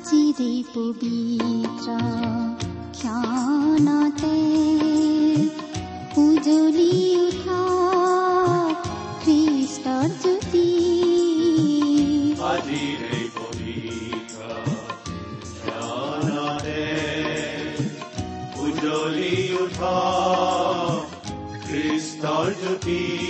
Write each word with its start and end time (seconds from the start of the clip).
আজিৰে 0.00 0.52
পবিত্ৰ 0.66 1.96
ক্ষণতে 2.94 4.38
উজলি 6.16 6.94
উঠা 7.18 7.60
খ্ৰীষ্টৰ 9.24 10.08
জ্যোতি 10.22 10.64
উঠা 19.60 19.96
খ্ৰীষ্টৰ 21.66 22.48
জ্যোতি 22.60 23.29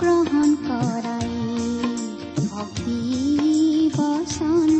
গ্ৰহণ 0.00 0.50
কৰাই 0.64 1.30
ভক্তি 2.46 2.98
বচন 3.96 4.79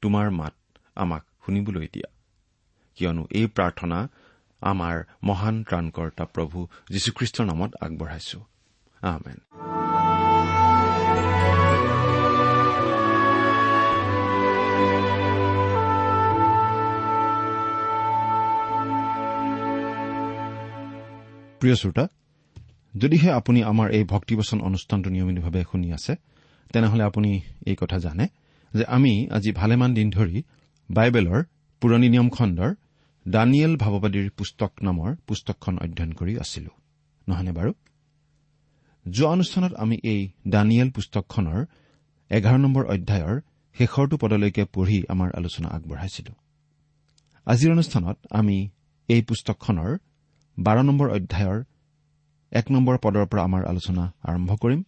তোমাৰ 0.00 0.30
মাত 0.30 0.54
আমাক 0.94 1.22
শুনিবলৈ 1.46 1.88
দিয়া। 1.92 2.08
কিয়নো 2.96 3.26
এই 3.30 3.46
প্ৰাৰ্থনা 3.46 4.08
আমাৰ 4.60 5.04
মহান 5.24 5.64
ত্ৰাণকৰ্তা 5.64 6.24
প্ৰভু 6.24 6.66
যীশুখ্ৰীষ্টৰ 6.90 7.46
নামত 7.46 7.74
আগবঢ়াইছো। 7.80 8.38
আমেন। 9.02 9.38
প্ৰিয় 21.60 21.74
শ্ৰোতা 21.74 22.08
যদিহে 22.98 23.30
আপুনি 23.32 23.62
আমাৰ 23.62 23.90
এই 23.90 24.04
ভক্তিবচন 24.04 24.60
অনুষ্ঠানটো 24.60 25.10
নিয়মিতভাৱে 25.10 25.64
শুনি 25.72 25.92
আছে 25.92 26.16
তেনেহলে 26.72 27.02
আপুনি 27.02 27.40
এই 27.66 27.76
কথা 27.76 27.98
জানে। 27.98 28.28
যে 28.74 28.84
আমি 28.84 29.12
আজি 29.30 29.50
ভালেমান 29.52 29.90
দিন 29.94 30.10
ধৰি 30.10 30.36
বাইবেলৰ 30.90 31.40
পুৰণি 31.82 32.08
নিয়ম 32.08 32.28
খণ্ডৰ 32.28 32.70
দানিয়েল 33.28 33.76
ভাৱবাদীৰ 33.76 34.30
পুস্তক 34.30 34.72
নামৰ 34.82 35.10
পুস্তকখন 35.26 35.74
অধ্যয়ন 35.78 36.12
কৰি 36.12 36.32
আছিলো। 36.38 36.70
নহয়নে 37.28 37.52
বাৰু? 37.52 37.72
যোৱা 39.06 39.30
অনুষ্ঠানত 39.30 39.72
আমি 39.74 39.96
এই 40.04 40.20
দানিয়েল 40.48 40.90
পুস্তকখনৰ 40.90 41.60
এঘাৰ 42.30 42.58
নম্বৰ 42.58 42.84
অধ্যায়ৰ 42.84 43.36
শেষৰটো 43.76 44.16
পদলৈকে 44.16 44.64
পঢ়ি 44.64 44.98
আমাৰ 45.08 45.28
আলোচনা 45.36 45.68
আগবঢ়াইছিলো। 45.68 46.32
আজিৰ 47.46 47.70
অনুষ্ঠানত 47.72 48.16
আমি 48.30 48.56
এই 49.08 49.22
পুস্তকখনৰ 49.22 49.90
বাৰ 50.58 50.78
নম্বৰ 50.82 51.08
অধ্যায়ৰ 51.10 51.58
এক 52.52 52.66
নম্বৰ 52.70 52.96
পদৰ 52.98 53.26
পৰা 53.26 53.42
আমাৰ 53.42 53.62
আলোচনা 53.64 54.04
আৰম্ভ 54.22 54.50
কৰিম 54.56 54.80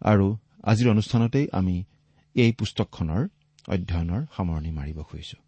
আৰু 0.00 0.26
আজিৰ 0.62 0.86
অনুষ্ঠানতেই 0.90 1.46
আমি 1.52 1.76
এই 2.34 2.52
পুস্তকখনৰ 2.52 3.22
অধ্যয়নৰ 3.68 4.22
সামৰণি 4.36 4.70
মাৰিব 4.70 4.98
খুজিছো। 5.02 5.38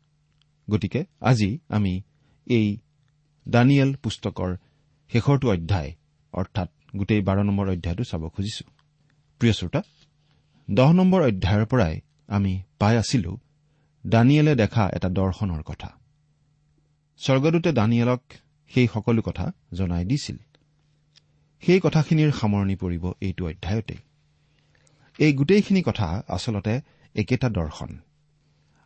গতিকে 0.70 1.00
আজি 1.20 1.58
আমি 1.68 2.02
এই 2.46 2.66
দানিয়েল 3.48 3.90
পুস্তকৰ 4.02 4.50
শেষৰটো 5.10 5.46
অধ্যায় 5.50 5.90
অৰ্থাৎ 6.32 6.68
গোটেই 6.96 7.20
বাৰ 7.20 7.38
নম্বৰ 7.44 7.66
অধ্যায়টো 7.68 8.04
চাব 8.04 8.22
খুজিছো। 8.28 8.64
প্ৰিয় 9.40 9.52
শ্ৰোতা 9.52 9.82
দহ 10.68 10.92
নম্বৰ 10.92 11.20
অধ্যায়ৰ 11.22 11.64
পৰাই 11.66 11.94
আমি 12.26 12.52
পাই 12.78 12.94
আছিলো 12.96 13.32
দানিয়েলে 14.06 14.54
দেখা 14.54 14.84
এটা 14.88 15.08
দৰ্শনৰ 15.08 15.62
কথা। 15.62 15.90
স্বৰ্গদূতে 17.20 17.70
দানিয়েলক 17.72 18.22
সেই 18.70 18.86
সকলো 18.94 19.22
কথা 19.22 19.52
জনাই 19.72 20.04
দিছিল। 20.04 20.36
সেই 21.62 21.80
কথাখিনিৰ 21.80 22.30
সামৰণি 22.32 22.76
পৰিব 22.76 23.04
এইটো 23.20 23.42
অধ্যায়তে 23.48 23.96
এই 25.18 25.32
গোটেইখিনি 25.32 25.82
কথা 25.82 26.22
আচলতে 26.28 26.80
একেটা 27.14 27.48
দৰ্শন। 27.48 27.98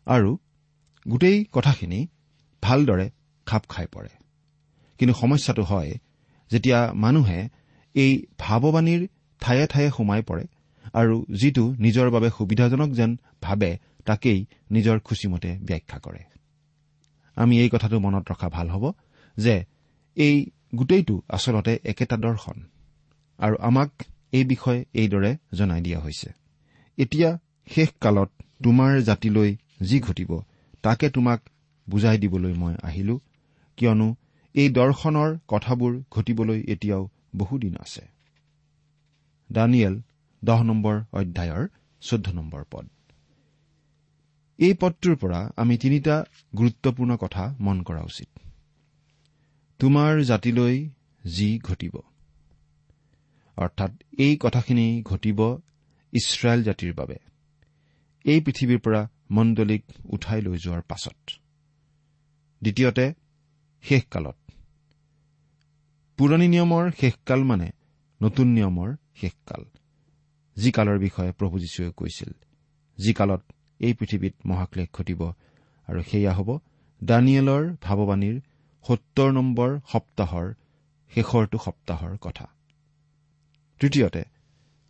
আৰু 0.06 0.38
গোটেই 1.09 1.44
কথাখিনি 1.53 2.06
ভালদৰে 2.62 3.11
খাপ 3.47 3.62
খাই 3.69 3.87
পৰে। 3.87 4.09
কিন্তু 4.99 5.15
সমস্যাটো 5.15 5.62
হয় 5.62 5.93
যেতিয়া 6.50 6.93
মানুহে 6.94 7.49
এই 7.94 8.27
ভাৱবাণীৰ 8.38 9.09
ঠায়ে 9.41 9.67
ঠায়ে 9.67 9.91
সোমাই 9.91 10.23
পৰে 10.23 10.44
আৰু 10.93 11.27
যিটো 11.31 11.75
নিজৰ 11.79 12.11
বাবে 12.11 12.31
সুবিধাজনক 12.38 12.91
যেন 12.91 13.17
ভাবে 13.43 13.79
তাকেই 14.05 14.47
নিজৰ 14.71 14.99
খুচিমতে 14.99 15.59
ব্যাখ্যা 15.62 15.99
কৰে। 15.99 16.25
আমি 17.35 17.61
এই 17.61 17.69
কথাটো 17.73 17.99
মনত 17.99 18.31
ৰখা 18.31 18.49
ভাল 18.49 18.71
হ'ব 18.71 18.93
যে 19.37 19.65
এই 20.17 20.50
গোটেইটো 20.75 21.23
আচলতে 21.29 21.79
একেটা 21.85 22.17
দৰ্শন। 22.17 22.62
আৰু 23.38 23.56
আমাক 23.61 23.91
এই 24.32 24.44
বিষয়ে 24.44 24.85
এইদৰে 24.94 25.37
জনাই 25.53 25.81
দিয়া 25.81 26.00
হৈছে। 26.00 26.29
এতিয়া 26.99 27.38
শেষ 27.67 27.88
কালত 28.00 28.31
তোমাৰ 28.65 29.00
জাতিলৈ 29.00 29.56
যি 29.82 30.00
ঘটিব 30.00 30.31
তাকে 30.82 31.11
তোমাক 31.11 31.41
বুজাই 31.91 32.19
দিবলৈ 32.19 32.53
মই 32.53 32.75
আহিলো 32.82 33.21
কিয়নো 33.79 34.09
এই 34.55 34.69
দৰ্শনৰ 34.69 35.31
কথাবোৰ 35.49 35.93
ঘটিবলৈ 36.11 36.61
এতিয়াও 36.69 37.09
বহুদিন 37.37 37.75
আছে। 37.77 38.03
দানিয়েল 39.53 39.94
দহ 40.44 40.62
নম্বৰ 40.62 40.97
অধ্যায়ৰ 41.12 41.69
চৈধ্য 42.00 42.31
নম্বৰ 42.31 42.65
পদ। 42.71 42.87
এই 44.59 44.75
পদটোৰ 44.75 45.17
পৰা 45.17 45.41
আমি 45.56 45.75
তিনিটা 45.76 46.25
গুৰুত্বপূৰ্ণ 46.56 47.17
কথা 47.17 47.44
মন 47.61 47.83
কৰা 47.83 48.03
উচিত। 48.03 48.31
তোমাৰ 49.81 50.23
জাতিলৈ 50.23 50.88
যি 51.25 51.59
ঘটিব 51.59 51.94
অৰ্থাৎ 53.61 53.93
এই 54.19 54.37
কথাখিনি 54.41 55.03
ঘটিব 55.03 55.41
ইছৰাইল 56.12 56.62
জাতিৰ 56.62 56.93
বাবে। 56.95 57.17
এই 58.25 58.41
পৃথিৱীৰ 58.41 58.79
পৰা 58.79 59.09
মণ্ডলীক 59.31 59.83
উঠাই 60.05 60.41
লৈ 60.43 60.57
যোৱাৰ 60.59 60.83
পাছত। 60.83 61.19
দ্বিতীয়তে 62.62 63.12
শেষকালত। 63.83 64.37
পুৰণি 66.19 66.49
নিয়মৰ 66.49 66.91
শেষকাল 67.01 67.45
মানে 67.45 67.69
নতুন 68.23 68.47
নিয়মৰ 68.49 68.97
শেষকাল 69.15 69.65
যি 70.57 70.71
কালৰ 70.71 70.99
বিষয়ে 70.99 71.33
প্ৰভু 71.33 71.59
যীশুৱে 71.59 71.93
কৈছিল। 71.97 72.33
যি 72.99 73.12
কালত 73.15 73.43
এই 73.81 73.95
পৃথিৱীত 73.95 74.35
মহাক্লেশ 74.47 74.89
ঘটিব 74.93 75.21
আৰু 75.89 76.01
সেয়া 76.03 76.33
হ'ব 76.35 76.59
দানিয়েলৰ 77.05 77.65
ভাৱবাণীৰ 77.83 78.37
সত্তৰ 78.85 79.33
নম্বৰ 79.33 79.71
সপ্তাহৰ 79.93 80.47
শেষৰটো 81.12 81.59
সপ্তাহৰ 81.59 82.17
কথা। 82.21 82.47
তৃতীয়তে 83.81 84.23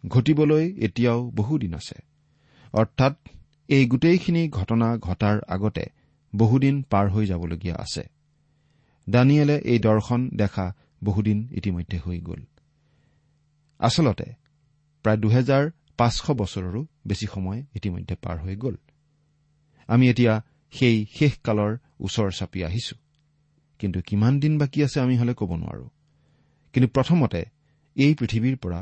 ঘটিবলৈ 0.09 0.75
এতিয়াও 0.77 1.31
বহুদিন 1.31 1.75
আছে। 1.75 2.03
অৰ্থাৎ 2.73 3.15
এই 3.69 3.87
গোটেইখিনি 3.87 4.49
ঘটনা 4.49 4.97
ঘটাৰ 4.97 5.41
আগতে 5.49 5.85
বহুদিন 6.37 6.83
পাৰ 6.83 7.11
হৈ 7.11 7.27
যাবলগীয়া 7.27 7.77
আছে। 7.77 8.03
দানিয়েলে 9.11 9.57
এই 9.59 9.79
দৰ্শন 9.79 10.31
দেখা 10.35 10.75
বহুদিন 11.05 11.49
ইতিমধ্যে 11.51 11.99
হৈ 11.99 12.21
গ'ল। 12.21 12.43
আচলতে 13.79 14.25
প্ৰায় 15.03 15.17
দুহেজাৰ 15.17 15.71
পাঁচশ 15.97 16.31
বছৰৰো 16.31 16.87
বেছি 17.07 17.27
সময় 17.27 17.63
ইতিমধ্যে 17.75 18.15
পাৰ 18.15 18.39
হৈ 18.39 18.57
গ'ল। 18.57 18.77
আমি 19.87 20.11
এতিয়া 20.11 20.43
সেই 20.71 21.07
শেষকালৰ 21.15 21.79
ওচৰ 22.01 22.31
চাপি 22.31 22.65
আহিছো। 22.65 22.97
কিন্তু 23.79 24.01
কিমান 24.01 24.41
দিন 24.41 24.59
বাকী 24.59 24.85
আছে 24.85 25.01
আমি 25.01 25.19
হলে 25.19 25.35
ক'ব 25.35 25.57
নোৱাৰো। 25.57 25.89
কিন্তু 26.73 26.89
প্ৰথমতে 26.89 27.45
এই 28.01 28.15
পৃথিৱীৰ 28.15 28.57
পৰা 28.57 28.81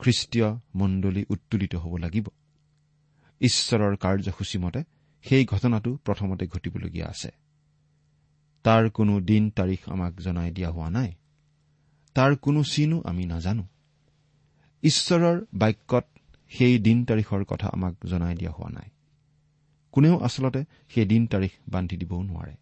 খ্ৰীষ্টীয় 0.00 0.48
মণ্ডলী 0.74 1.24
উত্তোলিত 1.30 1.74
হ'ব 1.74 1.96
লাগিব। 1.96 2.26
ঈশ্বৰৰ 3.40 3.96
কাৰ্যসূচীমতে 3.96 4.80
সেই 5.24 5.44
ঘটনাটো 5.44 5.90
প্ৰথমতে 6.04 6.46
ঘটিবলগীয়া 6.46 7.06
আছে। 7.06 7.30
তাৰ 8.64 8.90
কোনো 8.90 9.20
দিন 9.20 9.50
তাৰিখ 9.50 9.80
আমাক 9.88 10.20
জনাই 10.20 10.50
দিয়া 10.50 10.70
হোৱা 10.70 10.90
নাই। 10.90 11.10
তাৰ 12.14 12.36
কোনো 12.36 12.64
চিনো 12.64 13.02
আমি 13.04 13.24
নাজানো। 13.26 13.64
ঈশ্বৰৰ 14.82 15.36
বাক্যত 15.54 16.04
সেই 16.50 16.78
দিন 16.78 17.04
তাৰিখৰ 17.04 17.44
কথা 17.44 17.68
আমাক 17.68 17.94
জনাই 18.06 18.34
দিয়া 18.34 18.50
হোৱা 18.50 18.70
নাই। 18.70 18.88
কোনেও 19.92 20.18
আচলতে 20.18 20.64
সেই 20.88 21.06
দিন 21.06 21.26
তাৰিখ 21.26 21.52
বান্ধি 21.68 21.96
দিবও 21.96 22.22
নোৱাৰে। 22.22 22.54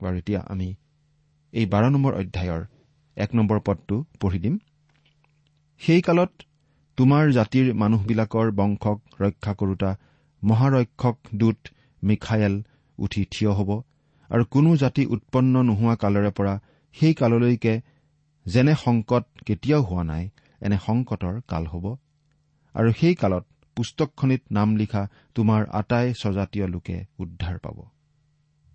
বাৰু 0.00 0.16
এতিয়া 0.16 0.40
আমি 0.48 0.74
এই 1.52 1.66
বাৰ 1.66 1.90
নম্বৰ 1.90 2.14
অধ্যায়ৰ 2.14 2.62
এক 3.16 3.30
নম্বৰ 3.34 3.58
পদটো 3.60 3.96
পঢ়ি 4.20 4.38
দিম। 4.38 4.54
সেই 5.80 6.00
কালত 6.02 6.32
তোমাৰ 6.98 7.24
জাতিৰ 7.32 7.66
মানুহবিলাকৰ 7.74 8.46
বংশক 8.50 8.98
ৰক্ষা 9.20 9.52
কৰোতা 9.60 9.90
মহাৰক্ষক 10.42 11.16
দূত 11.34 11.58
মিখায়েল 12.02 12.54
উঠি 12.98 13.22
থিয় 13.32 13.50
হ'ব 13.58 13.70
আৰু 14.30 14.44
কোনো 14.54 14.70
জাতি 14.76 15.02
উৎপন্ন 15.14 15.54
নোহোৱা 15.68 15.94
কালৰে 16.02 16.30
পৰা 16.30 16.54
সেই 16.96 17.14
কাললৈকে 17.14 17.74
যেনে 18.46 18.74
সংকট 18.84 19.24
কেতিয়াও 19.46 19.82
হোৱা 19.82 20.02
নাই 20.02 20.24
এনে 20.60 20.78
সংকটৰ 20.86 21.34
কাল 21.48 21.64
হ'ব। 21.66 21.84
আৰু 22.74 22.90
সেই 23.00 23.14
কালত 23.14 23.44
পুস্তকখনিত 23.76 24.42
নাম 24.50 24.68
লিখা 24.76 25.02
তোমাৰ 25.34 25.60
আটাই 25.70 26.06
স্বজাতীয় 26.14 26.66
লোকে 26.66 26.96
উদ্ধাৰ 27.18 27.56
পাব। 27.58 27.78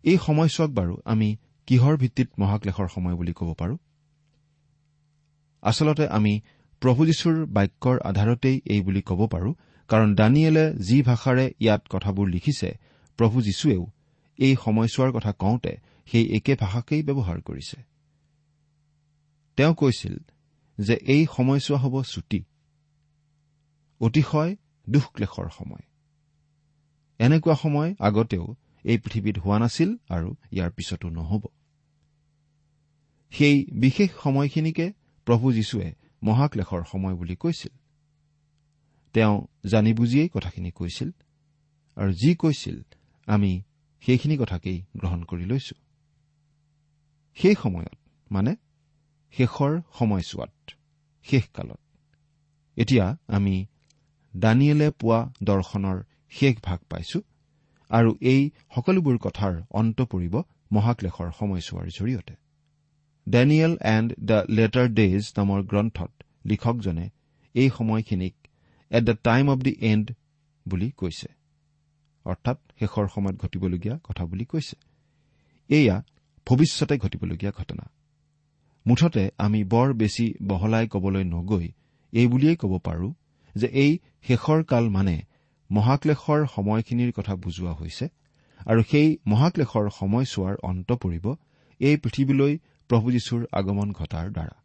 এই 0.04 0.18
সময়ছোৱাক 0.18 0.72
বাৰু 0.72 0.94
আমি 1.06 1.30
কিহৰ 1.68 1.94
ভিত্তিত 1.98 2.30
মহাক্লেশৰ 2.40 2.88
সময় 2.88 3.16
বুলি 3.16 3.34
ক'ব 3.34 3.50
পাৰো? 3.54 3.76
আচলতে 5.62 6.08
আমি 6.08 6.42
প্ৰভু 6.82 7.06
যীশুৰ 7.06 7.46
বাক্যৰ 7.46 7.98
আধাৰতেই 8.00 8.62
এই 8.66 8.82
বুলি 8.82 9.02
ক'ব 9.02 9.28
পাৰো 9.28 9.54
কাৰণ 9.90 10.16
দানিয়েলে 10.16 10.66
যি 10.74 11.02
ভাষাৰে 11.02 11.46
ইয়াত 11.60 11.82
কথাবোৰ 11.90 12.28
লিখিছে 12.30 12.70
প্ৰভু 13.18 13.42
যীশুৱেও 13.42 13.84
এই 14.40 14.56
সময়ছোৱাৰ 14.64 15.12
কথা 15.12 15.32
কওঁতে 15.32 15.74
সেই 16.06 16.26
একে 16.36 16.56
ভাষাকেই 16.56 17.04
ব্যৱহাৰ 17.04 17.42
কৰিছে। 17.42 17.78
তেওঁ 19.58 19.74
কৈছিল 19.76 20.16
যে 20.78 20.94
এই 20.94 21.26
সময়ছোৱা 21.36 21.78
হ'ব 21.78 22.04
ছুটি 22.04 22.44
অতিশয় 24.02 24.56
দুখক্লেশৰ 24.90 25.50
সময়। 25.58 25.84
এনেকুৱা 27.20 27.56
সময় 27.56 27.96
আগতেও 28.00 28.56
এই 28.84 28.98
পৃথিৱীত 28.98 29.38
হোৱা 29.38 29.60
নাছিল 29.60 29.90
আৰু 30.10 30.36
ইয়াৰ 30.52 30.72
পিছতো 30.72 31.10
নহ'ব। 31.10 31.44
সেই 33.32 33.66
বিশেষ 33.72 34.10
সময়খিনিকে 34.24 34.94
প্ৰভু 35.28 35.46
যীশুৱে 35.54 35.88
মহাক্লেশৰ 36.24 36.82
সময় 36.92 37.16
বুলি 37.16 37.36
কৈছিল। 37.36 37.74
তেওঁ 39.16 39.36
জানি 39.66 39.92
বুজিয়েই 39.94 40.30
কথাখিনি 40.34 40.72
কৈছিল 40.72 41.10
আৰু 41.98 42.12
যি 42.14 42.32
কৈছিল 42.36 42.78
আমি 43.28 43.52
সেইখিনি 44.04 44.36
কথাকেই 44.38 44.78
গ্ৰহণ 44.98 45.22
কৰি 45.24 45.46
লৈছো। 45.46 45.76
সেই 47.38 47.56
সময়ত 47.64 47.96
মানে 48.32 48.52
শেষৰ 49.34 49.72
সময়ছোৱাত 50.00 50.54
শেষকালত 51.26 51.82
এতিয়া 52.78 53.06
আমি 53.28 53.56
দানিয়েলে 54.34 54.88
পোৱা 54.92 55.20
দৰ্শনৰ 55.44 55.98
শেষ 56.30 56.56
ভাগ 56.64 56.80
পাইছো 56.90 57.20
আৰু 57.90 58.10
এই 58.22 58.42
সকলোবোৰ 58.76 59.18
কথাৰ 59.18 59.54
অন্ত 59.80 59.98
পৰিব 60.02 60.36
মহাক্লেশৰ 60.72 61.30
সময়ছোৱাৰ 61.40 61.88
জৰিয়তে। 61.98 62.34
Daniel 63.28 63.78
and 63.82 64.10
the 64.20 64.38
latter 64.50 64.88
days 64.90 65.24
নামৰ 65.38 65.60
গ্ৰন্থত 65.64 66.12
লিখকজনে 66.46 67.10
এই 67.56 67.70
সময়খিনিক 67.70 68.36
at 68.92 69.04
the 69.04 69.16
time 69.24 69.50
of 69.50 69.60
the 69.62 69.74
end 69.82 70.08
বুলি 70.68 70.92
কৈছে। 70.92 71.30
অৰ্থাৎ 72.26 72.58
শেষৰ 72.80 73.08
সময়ত 73.08 73.36
ঘটিবলগীয়া 73.42 74.00
কথা 74.04 74.26
বুলি 74.26 74.46
কৈছে। 74.46 74.76
এয়া 75.70 76.04
ভৱিষ্যতে 76.48 76.98
ঘটিবলগীয়া 76.98 77.52
ঘটনা। 77.52 77.90
মুঠতে 78.86 79.24
আমি 79.38 79.64
বৰ 79.64 79.94
বেছি 79.94 80.34
বহলাই 80.48 80.88
কবলৈ 80.88 81.24
নগৈ 81.24 81.68
এই 82.14 82.28
বুলিয়েই 82.28 82.56
ক'ব 82.56 82.74
পাৰো 82.78 83.14
যে 83.56 83.68
এই 83.68 83.92
শেষৰ 84.22 84.64
কাল 84.64 84.90
মানে 84.90 85.16
মহাক্লেশৰ 85.72 86.42
সময়খিনিৰ 86.56 87.12
কথা 87.12 87.36
বুজোৱা 87.36 87.74
হৈছে 87.74 88.06
আৰু 88.66 88.82
সেই 88.92 89.18
মহাক্লেশৰ 89.28 89.86
সময়ছোৱাৰ 89.90 90.56
অন্ত 90.64 90.92
পৰিব 90.92 91.26
এই 91.80 91.98
পৃথিৱীলৈ 91.98 92.58
প্ৰভু 92.92 93.12
যীশুৰ 93.12 93.46
আগমন 93.52 93.92
ঘটাৰ 93.92 94.32
দ্বাৰা। 94.32 94.56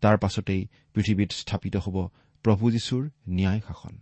তাৰ 0.00 0.18
পাছতেই 0.18 0.66
পৃথিৱীত 0.94 1.32
স্থাপিত 1.32 1.76
হ'ব 1.76 2.08
প্ৰভু 2.42 2.70
যীশুৰ 2.70 3.10
ন্যায় 3.28 3.60
শাসন। 3.60 3.98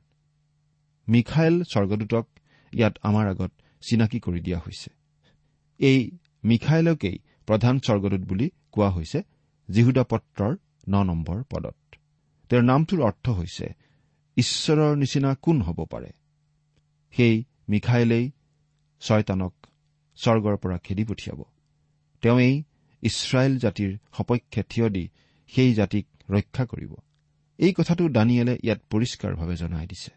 মিখাইল 1.08 1.62
স্বৰ্গদূতক 1.62 2.28
ইয়াত 2.72 2.98
আমাৰ 3.02 3.28
আগত 3.28 3.52
চিনাকি 3.80 4.20
কৰি 4.20 4.40
দিয়া 4.40 4.58
হৈছে। 4.58 4.90
এই 5.78 6.10
মিখাইলকেই 6.44 7.18
প্ৰধান 7.46 7.78
স্বৰ্গদূত 7.78 8.20
বুলি 8.20 8.50
কোৱা 8.72 8.90
হৈছে 8.90 9.22
জিহুদা 9.70 10.04
পত্ৰৰ 10.04 10.56
ন 10.88 11.02
নম্বৰ 11.02 11.42
পদত। 11.42 11.76
তেওঁৰ 12.48 12.64
নামটোৰ 12.64 13.00
অৰ্থ 13.02 13.30
হৈছে 13.30 13.74
ঈশ্বৰৰ 14.36 14.96
নিচিনা 14.96 15.34
কোন 15.34 15.62
হ'ব 15.62 15.84
পাৰে? 15.84 16.12
সেই 17.10 17.44
মিখাইলেই 17.68 18.30
ছয়তানক 19.00 19.54
স্বৰ্গৰ 20.16 20.56
পৰা 20.56 20.78
খেদি 20.78 21.04
পঠিয়াব। 21.04 21.44
তেওঁই 22.22 22.62
ইছৰাইল 23.04 23.58
জাতিৰ 23.58 23.99
সপক্ষে 24.16 24.62
থিয় 24.62 24.88
দি 24.88 25.08
সেই 25.52 25.75
জাতিক 25.75 26.06
ৰক্ষা 26.30 26.64
কৰিব। 26.66 26.92
এই 27.58 27.73
কথাটো 27.73 28.08
দানিয়েলে 28.08 28.58
ইয়াত 28.62 28.80
পৰিষ্কাৰভাৱে 28.90 29.56
জনাই 29.56 29.87
দিছে। 29.87 30.12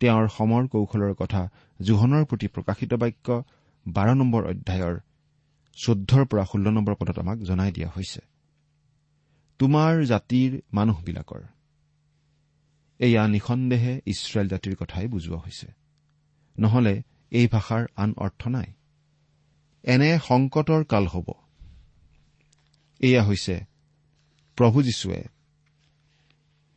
তেওঁৰ 0.00 0.28
সমৰ 0.28 0.68
কৌশলৰ 0.68 1.14
কথা 1.14 1.50
জোহনৰ 1.82 2.24
প্ৰতি 2.24 2.46
প্ৰকাশিত 2.46 2.94
বাক্য 2.94 3.42
বাৰ 3.88 4.14
নম্বৰ 4.14 4.44
অধ্যায়ৰ 4.44 5.00
চৈধ্যৰ 5.74 6.24
পৰা 6.24 6.44
ষোল্ল 6.44 6.70
নম্বৰ 6.70 6.94
পদত 6.94 7.18
আমাক 7.18 7.38
জনাই 7.38 7.72
দিয়া 7.72 7.88
হৈছে। 7.96 8.20
তোমাৰ 9.58 10.04
জাতিৰ 10.04 10.60
মানুহবিলাকৰ। 10.72 11.42
এয়া 12.98 13.28
নিঃসন্দেহে 13.28 14.00
ইছৰাইল 14.06 14.48
জাতিৰ 14.48 14.74
কথাই 14.76 15.06
বুজোৱা 15.06 15.38
হৈছে। 15.38 15.66
নহলে 16.58 17.02
এই 17.30 17.46
ভাষাৰ 17.46 17.86
আন 17.96 18.14
অৰ্থ 18.16 18.48
নাই। 18.48 18.72
এনে 19.84 20.18
সংকটৰ 20.28 20.84
কাল 20.84 21.06
হ'ব। 21.06 21.45
এয়া 23.00 23.22
হৈছে 23.24 23.64
প্ৰভু 24.56 24.82
যীশুৱে 24.82 25.24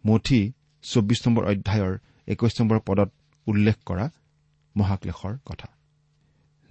মঠি 0.07 0.53
চৌব্বিছ 0.81 1.27
নম্বৰ 1.27 1.43
অধ্যায়ৰ 1.45 1.97
একৈশ 2.27 2.61
নম্বৰ 2.61 2.79
পদত 2.79 3.09
উল্লেখ 3.47 3.75
কৰা 3.85 4.09
মহাক্লেশৰ 4.77 5.37
কথা। 5.45 5.67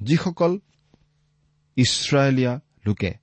যিসকল 0.01 0.59
ইছৰাইলীয়া 1.77 2.61
লোকে 2.87 3.15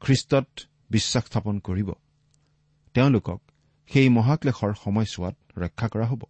খ্ৰীষ্টত 0.00 0.48
বিশ্বাস 0.90 1.24
স্থাপন 1.24 1.58
কৰিব 1.58 1.92
তেওঁলোকক 2.94 3.40
সেই 3.86 4.08
মহাক্লেশৰ 4.08 4.72
সময়ছোৱাত 4.84 5.36
ৰক্ষা 5.58 5.88
কৰা 5.88 6.06
হ'ব। 6.06 6.22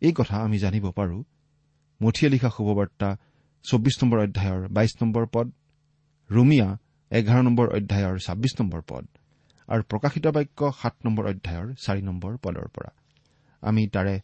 এই 0.00 0.12
কথা 0.12 0.36
আমি 0.36 0.58
জানিব 0.58 0.90
পাৰো। 0.90 1.24
মঠিয়ে 2.02 2.30
লিখা 2.30 2.50
শুভবাৰ্তা 2.50 3.16
চৌব্বিছ 3.62 4.04
নম্বৰ 4.04 4.18
অধ্যায়ৰ 4.18 4.68
বাইশ 4.68 5.02
নম্বৰ 5.02 5.26
পদ 5.32 5.52
ৰুমিয়া 6.30 6.78
এঘাৰ 7.10 7.42
নম্বৰ 7.42 7.66
অধ্যায়ৰ 7.68 8.16
ছাব্বিছ 8.18 8.52
নম্বৰ 8.60 8.80
পদ 8.90 9.04
আৰু 9.68 9.82
প্ৰকাশিত 9.82 10.26
বাক্য 10.26 10.60
সাত 10.82 10.94
নম্বৰ 11.04 11.24
অধ্যায়ৰ 11.26 11.68
চাৰি 11.84 12.02
নম্বৰ 12.02 12.32
পদৰ 12.44 12.66
পৰা। 12.74 12.90
আমি 13.62 13.82
তাৰে 13.88 14.14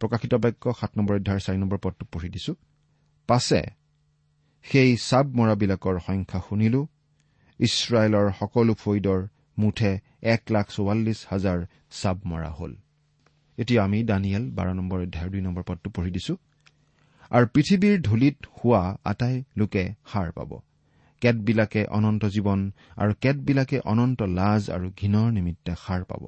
প্ৰকাশিত 0.00 0.34
বাক্য 0.34 0.64
সাত 0.80 0.90
নম্বৰ 0.96 1.14
অধ্যায়ৰ 1.16 1.40
চাৰি 1.40 1.58
নম্বৰ 1.58 1.78
পদটো 1.78 2.04
পঢ়ি 2.12 2.28
দিছো। 2.28 2.52
পাছে 3.28 3.60
সেই 4.64 4.90
চাব 4.96 5.26
মৰাবিলাকৰ 5.36 5.96
সংখ্যা 6.06 6.40
শুনিলো। 6.48 6.80
ইছৰাইলৰ 7.60 8.26
সকলো 8.38 8.74
ফৈদৰ 8.74 9.20
মুঠে 9.58 9.92
এক 10.22 10.42
লাখ 10.50 10.66
চৌৱাল্লিছ 10.70 11.20
হাজাৰ 11.30 11.58
চাব 11.90 12.16
মৰা 12.24 12.50
হ'ল। 12.50 12.72
এতিয়া 13.58 13.80
আমি 13.84 13.98
দানিয়েল 14.02 14.44
বাৰ 14.50 14.68
নম্বৰ 14.74 14.98
অধ্যায়ৰ 15.00 15.30
দুই 15.30 15.40
নম্বৰ 15.40 15.62
পদটো 15.62 15.88
পঢ়ি 15.90 16.10
দিছো। 16.10 16.34
আৰু 17.30 17.46
পৃথিৱীৰ 17.54 17.96
ধূলিত 18.02 18.36
হোৱা 18.56 18.82
আটাই 19.04 19.44
লোকে 19.56 19.84
সাৰ 20.12 20.32
পাব। 20.32 20.50
কেতবিলাকে 21.24 21.82
অনন্ত 21.98 22.22
জীৱন 22.34 22.60
আৰু 22.96 23.12
কেতবিলাকে 23.20 23.78
অনন্ত 23.92 24.20
লাজ 24.38 24.62
আৰু 24.76 24.86
ঘীনৰ 25.00 25.28
নিমিত্তে 25.32 25.72
সাৰ 25.84 26.02
পাব। 26.04 26.22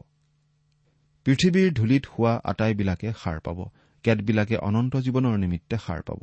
পৃথিৱীৰ 1.27 1.69
ধূলিত 1.73 2.05
হোৱা 2.13 2.33
আটাইবিলাকে 2.45 3.09
সাৰ 3.23 3.39
পাব। 3.41 3.59
কেতবিলাকে 4.05 4.57
অনন্ত 4.69 4.95
জীৱনৰ 4.97 5.37
নিমিত্তে 5.37 5.77
সাৰ 5.87 6.01
পাব। 6.03 6.21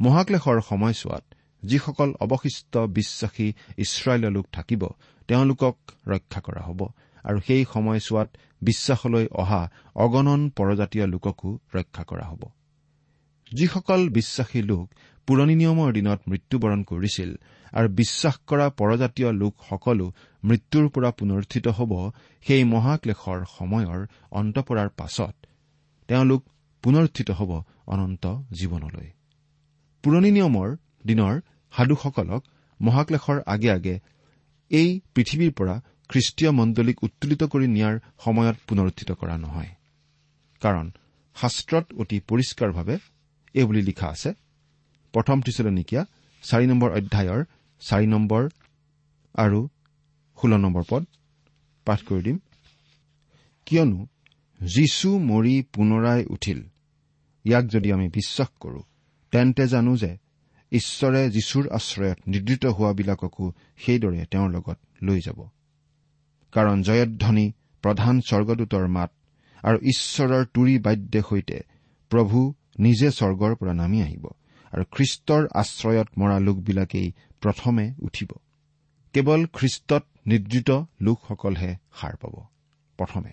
মহাক্লেশৰ 0.00 0.58
সময়ছোৱাত 0.60 1.24
যিসকল 1.62 2.10
অৱশিষ্ট 2.24 2.72
বিশ্বাসী 2.96 3.48
ইছৰাইলৰ 3.78 4.32
লোক 4.32 4.46
থাকিব 4.52 4.82
তেওঁলোকক 5.28 5.76
ৰক্ষা 6.06 6.40
কৰা 6.40 6.62
হ'ব 6.62 6.80
আৰু 7.24 7.38
সেই 7.46 7.62
সময়ছোৱাত 7.74 8.28
বিশ্বাসলৈ 8.62 9.26
অহা 9.32 9.62
অগণন 9.94 10.40
পৰজাতীয় 10.50 11.06
লোককো 11.06 11.50
ৰক্ষা 11.74 12.04
কৰা 12.04 12.26
হ'ব। 12.30 12.42
যিসকল 13.52 14.00
বিশ্বাসী 14.08 14.60
লোক 14.62 14.86
পুৰণি 15.28 15.54
নিয়মৰ 15.54 15.90
দিনত 15.92 16.20
মৃত্যুবৰণ 16.30 16.80
কৰিছিল 16.82 17.30
আৰু 17.72 17.88
বিশ্বাস 18.00 18.36
কৰা 18.46 18.66
পৰজাতীয় 18.80 19.30
লোকসকলো 19.32 20.06
মৃত্যুৰ 20.42 20.86
পৰা 20.94 21.10
পুনৰুত্থিত 21.10 21.66
হ'ব 21.78 21.92
সেই 22.46 22.64
মহাক্লেশৰ 22.64 23.40
সময়ৰ 23.56 24.00
অন্ত 24.30 24.56
পৰাৰ 24.58 24.88
পাছত 24.98 25.34
তেওঁলোক 26.08 26.42
পুনৰুত্থিত 26.84 27.30
হ'ব 27.30 27.50
অনন্ত 27.86 28.24
জীৱনলৈ। 28.58 29.08
পুৰণি 30.04 30.30
নিয়মৰ 30.30 30.68
দিনৰ 31.06 31.34
সাধুসকলক 31.74 32.42
মহাক্লেশৰ 32.80 33.38
আগে 33.46 33.70
আগে 33.70 33.94
এই 34.70 34.88
পৃথিৱীৰ 35.14 35.52
পৰা 35.52 35.74
খ্ৰীষ্টীয় 36.10 36.50
মণ্ডলীক 36.50 36.96
উত্তোলিত 37.02 37.42
কৰি 37.44 37.66
নিয়াৰ 37.66 37.94
সময়ত 38.24 38.56
পুনৰুত্থিত 38.68 39.10
কৰা 39.12 39.36
নহয়। 39.38 39.70
কাৰণ 40.62 40.86
শাস্ত্ৰত 41.36 41.86
অতি 42.00 42.18
পৰিষ্কাৰভাৱে 42.28 42.96
এইবুলি 43.54 43.82
লিখা 43.82 44.06
আছে 44.08 44.30
প্ৰথম 45.14 45.36
ত্ৰিচলনিকীয়া 45.40 46.02
চাৰি 46.44 46.66
নম্বৰ 46.66 46.90
অধ্যায়ৰ 46.98 47.40
চাৰি 47.82 48.06
নম্বৰ 48.06 48.42
আৰু 49.34 49.60
ষোল্ল 50.38 50.54
নম্বৰ 50.56 50.84
পদ 50.90 51.02
পাঠ 51.86 52.00
কৰি 52.08 52.22
দিম। 52.22 52.38
কিয়নো 53.66 53.98
যীশু 54.60 55.10
মৰি 55.30 55.54
পুনৰাই 55.72 56.20
উঠিল। 56.24 56.60
ইয়াক 57.44 57.64
যদি 57.66 57.88
আমি 57.92 58.06
বিশ্বাস 58.08 58.50
কৰো 58.60 58.80
তেন্তে 59.32 59.64
জানো 59.68 59.92
যে 59.96 60.12
ঈশ্বৰে 60.72 61.22
যীশুৰ 61.30 61.64
আশ্ৰয়ত 61.68 62.18
নিদ্ৰিত 62.26 62.64
হোৱাবিলাককো 62.76 63.44
সেইদৰে 63.78 64.26
তেওঁৰ 64.30 64.50
লগত 64.50 64.78
লৈ 65.02 65.20
যাব। 65.26 65.38
কাৰণ 66.52 66.82
জয়ধ্বনি 66.82 67.46
প্ৰধান 67.84 68.20
স্বৰ্গদূতৰ 68.20 68.86
মাত 68.88 69.10
আৰু 69.62 69.78
ঈশ্বৰৰ 69.82 70.42
তুৰি 70.54 70.74
বাদ্যে 70.78 71.20
সৈতে 71.28 71.58
প্ৰভু 72.10 72.38
নিজে 72.78 73.08
স্বৰ্গৰ 73.10 73.52
পৰা 73.54 73.72
নামি 73.72 73.98
আহিব। 74.02 74.24
আৰু 74.74 74.84
খ্ৰীষ্টৰ 74.94 75.42
আশ্ৰয়ত 75.54 76.08
মৰা 76.20 76.36
লোকবিলাকেই 76.38 77.08
প্ৰথমে 77.42 77.84
উঠিব। 78.00 78.30
কেৱল 79.14 79.40
খ্ৰীষ্টত 79.52 80.04
নিদ্ৰিত 80.26 80.70
লোকসকলহে 81.00 81.70
সাৰ 81.98 82.14
পাব 82.16 82.34
প্ৰথমে। 82.98 83.32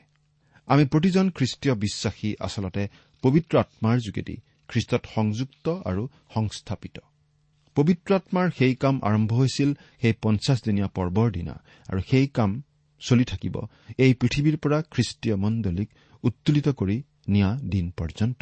আমি 0.67 0.83
প্ৰতিজন 0.86 1.25
খ্ৰীষ্টীয় 1.29 1.75
বিশ্বাসী 1.75 2.29
আচলতে 2.39 2.83
পবিত্ৰ 3.24 3.53
আত্মাৰ 3.57 3.98
যোগেদি 4.00 4.36
খ্ৰীষ্টত 4.69 5.03
সংযুক্ত 5.15 5.65
আৰু 5.86 6.03
সংস্থাপিত। 6.33 6.98
পবিত্ৰ 7.75 8.10
আত্মাৰ 8.15 8.48
সেই 8.57 8.75
কাম 8.75 8.95
আৰম্ভ 9.03 9.31
হৈছিল 9.33 9.69
সেই 10.01 10.13
পঞ্চাছদিনীয়া 10.21 10.89
পৰ্বৰ 10.95 11.27
দিনা 11.31 11.55
আৰু 11.89 12.01
সেই 12.10 12.27
কাম 12.27 12.50
চলি 13.01 13.25
থাকিব 13.25 13.55
এই 13.98 14.13
পৃথিৱীৰ 14.13 14.57
পৰা 14.57 14.77
খ্ৰীষ্টীয় 14.91 15.36
মণ্ডলীক 15.36 15.89
উত্তোলিত 16.24 16.67
কৰি 16.69 16.98
নিয়া 17.27 17.50
দিন 17.63 17.86
পৰ্যন্ত। 17.98 18.41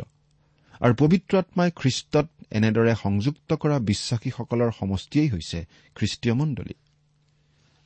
আৰু 0.81 0.93
পবিত্ৰ 0.95 1.33
আত্মাই 1.37 1.69
খ্ৰীষ্টত 1.75 2.27
এনেদৰে 2.51 2.93
সংযুক্ত 2.95 3.49
কৰা 3.61 3.77
বিশ্বাসীসকলৰ 3.79 4.69
সমষ্টিয়েই 4.71 5.29
হৈছে 5.29 5.59
খ্ৰীষ্টীয় 5.95 6.35
মণ্ডলী। 6.35 6.75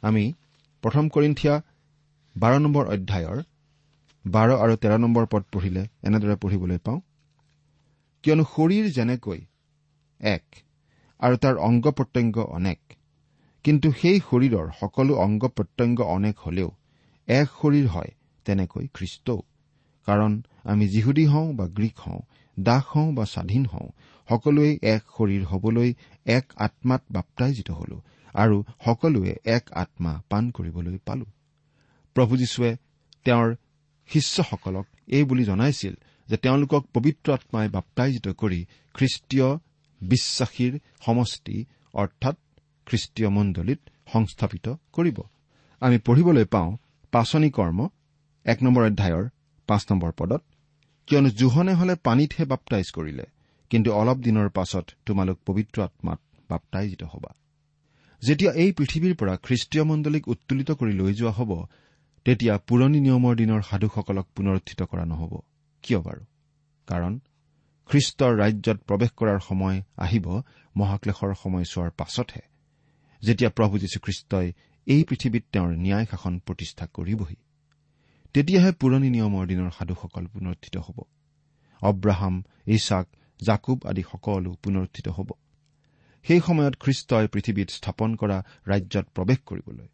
আমি 0.03 0.23
প্ৰথম 0.83 1.05
কৰিন্ঠিয়া 1.09 1.55
বাৰ 2.35 2.53
নম্বৰ 2.59 2.85
অধ্যায়ৰ 2.87 3.39
বাৰ 4.25 4.49
আৰু 4.63 4.73
তেৰ 4.75 4.93
নম্বৰ 4.99 5.25
পদ 5.25 5.43
পঢ়িলে 5.51 5.83
এনেদৰে 6.03 6.35
পঢ়িবলৈ 6.35 6.77
পাওঁ। 6.77 6.99
কিয়নো 8.23 8.43
শৰীৰ 8.43 8.85
যেনেকৈ 8.91 9.39
এক 10.19 10.45
আৰু 11.19 11.35
তাৰ 11.37 11.55
অংগ 11.57 11.85
প্ৰত্যংগ 11.91 12.35
অনেক 12.49 12.79
কিন্তু 13.65 13.87
সেই 13.91 14.19
শৰীৰৰ 14.19 14.67
সকলো 14.79 15.13
অংগ 15.15 15.41
প্ৰত্যংগ 15.47 15.97
অনেক 16.17 16.35
হলেও 16.39 16.69
এক 17.27 17.47
শৰীৰ 17.61 17.87
হয় 17.87 18.11
তেনেকৈ 18.45 18.85
খ্ৰীষ্টও। 18.93 19.39
কাৰণ 20.07 20.31
আমি 20.63 20.85
যিহুদী 20.87 21.25
হওঁ 21.25 21.49
বা 21.53 21.65
গ্ৰীক 21.67 21.97
হওঁ 21.99 22.21
দাস 22.59 22.83
হওঁ 22.83 23.13
বা 23.13 23.25
স্বাধীন 23.25 23.65
হওঁ 23.65 23.89
সকলোৱে 24.29 24.79
এক 24.81 25.01
শৰীৰ 25.17 25.43
হবলৈ 25.45 25.93
এক 26.25 26.45
আত্মাত 26.55 27.01
বাপ্তাইজিত 27.11 27.71
হলো 27.71 28.01
আৰু 28.33 28.63
সকলোৱে 28.85 29.35
এক 29.45 29.63
আত্মা 29.73 30.21
পাণ 30.29 30.51
কৰিবলৈ 30.51 30.97
পালো। 31.05 31.25
প্ৰভু 32.15 32.37
যীশুৱে 32.37 32.77
তেওঁৰ 33.25 33.55
শিষ্যসকলক 34.07 34.85
এই 35.07 35.23
বুলি 35.23 35.43
জনাইছিল 35.43 35.93
যে 36.29 36.37
তেওঁলোকক 36.37 36.83
পবিত্ৰ 36.93 37.33
আত্মাই 37.33 37.69
বাপ্তাইজিত 37.69 38.27
কৰি 38.27 38.65
খ্ৰীষ্টীয় 38.93 39.47
বিশ্বাসীৰ 40.01 40.73
সমষ্টি 41.05 41.65
অৰ্থাৎ 41.93 42.37
খ্ৰীষ্টীয় 42.85 43.29
মণ্ডলীত 43.29 43.79
সংস্থাপিত 44.13 44.75
কৰিব। 44.91 45.17
আমি 45.81 45.97
পঢ়িবলৈ 45.97 46.45
পাওঁ 46.45 46.77
পাচনি 47.11 47.49
কৰ্ম 47.49 47.89
এক 48.45 48.63
নম্বৰ 48.63 48.83
অধ্যায়ৰ 48.85 49.29
পাঁচ 49.67 49.91
নম্বৰ 49.91 50.11
পদত 50.17 50.43
কিয়নো 51.07 51.29
জোহনে 51.29 51.73
হলে 51.73 51.95
পানীতহে 51.95 52.45
বাপ্তাইজ 52.45 52.87
কৰিলে 52.91 53.25
কিন্তু 53.69 53.91
অলপ 53.91 54.17
দিনৰ 54.17 54.49
পাছত 54.49 54.85
তোমালোক 55.05 55.37
পবিত্ৰ 55.45 55.81
আত্মাত 55.81 56.19
বাপ্তাইজিত 56.49 57.03
হবা। 57.03 57.31
যেতিয়া 58.21 58.51
এই 58.53 58.71
পৃথিৱীৰ 58.71 59.15
পৰা 59.15 59.37
খ্ৰীষ্টীয় 59.37 59.83
মণ্ডলীক 59.83 60.27
উত্তোলিত 60.27 60.71
কৰি 60.71 60.93
লৈ 60.93 61.13
যোৱা 61.13 61.31
হ'ব 61.31 61.51
তেতিয়া 62.25 62.57
পুৰণি 62.57 62.99
নিয়মৰ 62.99 63.35
দিনৰ 63.35 63.61
সাধুসকলক 63.61 64.27
পুনৰুত্থিত 64.35 64.83
কৰা 64.83 65.05
নহ'ব। 65.05 65.33
কিয় 65.83 65.99
বাৰু? 66.01 66.23
কাৰণ 66.87 67.19
খ্ৰীষ্টৰ 67.89 68.33
ৰাজ্যত 68.37 68.77
প্ৰৱেশ 68.87 69.11
কৰাৰ 69.11 69.39
সময় 69.39 69.81
আহিব 69.97 70.25
মহাক্লেশৰ 70.77 71.33
সময় 71.43 71.63
চোৱাৰ 71.63 71.91
পাছতহে। 71.97 72.41
যেতিয়া 73.21 73.49
প্ৰভু 73.49 73.77
যীশুখ্ৰীষ্টই 73.77 74.53
এই 74.87 75.03
পৃথিৱীত 75.03 75.43
তেওঁৰ 75.51 75.71
ন্যায় 75.75 76.05
শাসন 76.11 76.39
প্ৰতিষ্ঠা 76.39 76.85
কৰিবহি। 76.93 77.35
তেতিয়াহে 78.33 78.71
পুৰণি 78.71 79.09
নিয়মৰ 79.09 79.47
দিনৰ 79.47 79.69
সাধুসকল 79.77 80.25
পুনৰুত্থিত 80.27 80.77
হ'ব। 80.77 80.97
অব্ৰাহাম 81.81 82.43
ইছাক 82.67 83.07
জাকুব 83.41 83.79
আদি 83.85 84.03
সকলো 84.11 84.55
পুনৰুত্থিত 84.63 85.07
হ'ব। 85.07 85.29
সেই 86.25 86.39
সময়ত 86.39 86.73
খ্ৰীষ্টই 86.79 87.27
পৃথিৱীত 87.27 87.69
স্থাপন 87.69 88.15
কৰা 88.15 88.43
ৰাজ্যত 88.67 89.05
প্ৰৱেশ 89.15 89.39
কৰিবলৈ। 89.45 89.87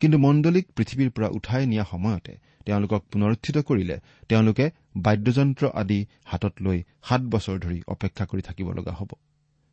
কিন্তু 0.00 0.18
মণ্ডলীক 0.18 0.66
পৃথিৱীৰ 0.76 1.10
পৰা 1.10 1.28
উঠাই 1.28 1.66
নিয়া 1.66 1.84
সময়তে 1.84 2.38
তেওঁলোকক 2.64 3.02
পুনৰুত্থিত 3.12 3.58
কৰিলে 3.58 4.00
তেওঁলোকে 4.28 4.70
বাদ্যযন্ত্ৰ 4.96 5.66
আদি 5.74 6.06
হাতত 6.24 6.54
লৈ 6.60 6.82
সাত 7.08 7.20
বছৰ 7.20 7.58
ধৰি 7.58 7.82
অপেক্ষা 7.88 8.24
কৰি 8.26 8.42
থাকিব 8.42 8.72
লগা 8.72 8.92
হ'ব। 8.92 9.10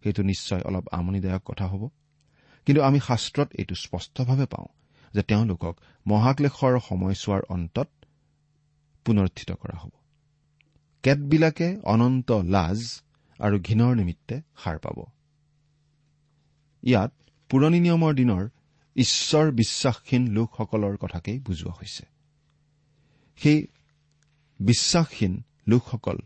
সেইটো 0.04 0.24
নিশ্চয় 0.24 0.62
অলপ 0.62 0.86
আমনিদায়ক 0.92 1.42
কথা 1.46 1.66
হ'ব। 1.68 1.90
কিন্তু 2.66 2.82
আমি 2.82 3.00
শাস্ত্ৰত 3.00 3.50
এইটো 3.56 3.76
স্পষ্টভাৱে 3.76 4.46
পাওঁ। 4.46 4.68
যে 5.14 5.22
তেওঁলোকক 5.22 5.76
মহাক্লেশৰ 6.08 6.80
সময়ছোৱাৰ 6.80 7.42
অন্তত 7.50 7.90
পুনৰুত্থিত 9.06 9.52
কৰা 9.52 9.78
হ'ব। 9.78 9.90
কেতবিলাকে 11.04 11.78
অনন্ত 11.84 12.32
লাজ 12.32 13.02
আৰু 13.40 13.60
ঘীনৰ 13.60 13.96
নিমিত্তে 13.96 14.42
সাৰ 14.64 14.78
পাব। 14.80 14.98
ইয়াত 16.84 17.12
পুৰণি 17.50 17.80
নিয়মৰ 17.80 18.14
দিনৰ 18.14 18.50
ঈশ্বৰ 18.96 19.52
বিশ্বাসহীন 19.52 20.28
লোকসকলৰ 20.28 20.98
কথাকেই 20.98 21.40
বুজোৱা 21.40 21.72
হৈছে। 21.72 22.04
সেই 23.36 23.68
বিশ্বাসহীন 24.60 25.44
লোকসকল 25.68 26.18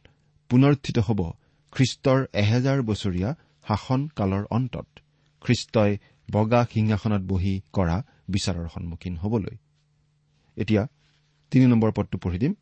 পুনৰুত্থিত 0.50 0.98
হ'ব 1.00 1.32
খ্ৰীষ্টৰ 1.72 2.25
এহেজাৰ 2.34 2.82
বছৰীয়া 2.82 3.36
শাসন 3.68 4.08
কালৰ 4.08 4.44
অন্তত। 4.50 4.88
খ্ৰীষ্টই 5.42 5.98
বগা 6.32 6.65
সিংহাসনত 6.74 7.22
বহি 7.22 7.62
কৰা 7.74 8.04
বিচাৰৰ 8.29 8.67
সন্মুখীন 8.67 9.17
হবলৈ। 9.17 9.58
এতিয়া 10.58 10.88
তিনি 11.51 11.65
নম্বৰ 11.65 11.91
পদটো 11.91 12.17
পঢ়ি 12.17 12.38
দিম। 12.38 12.53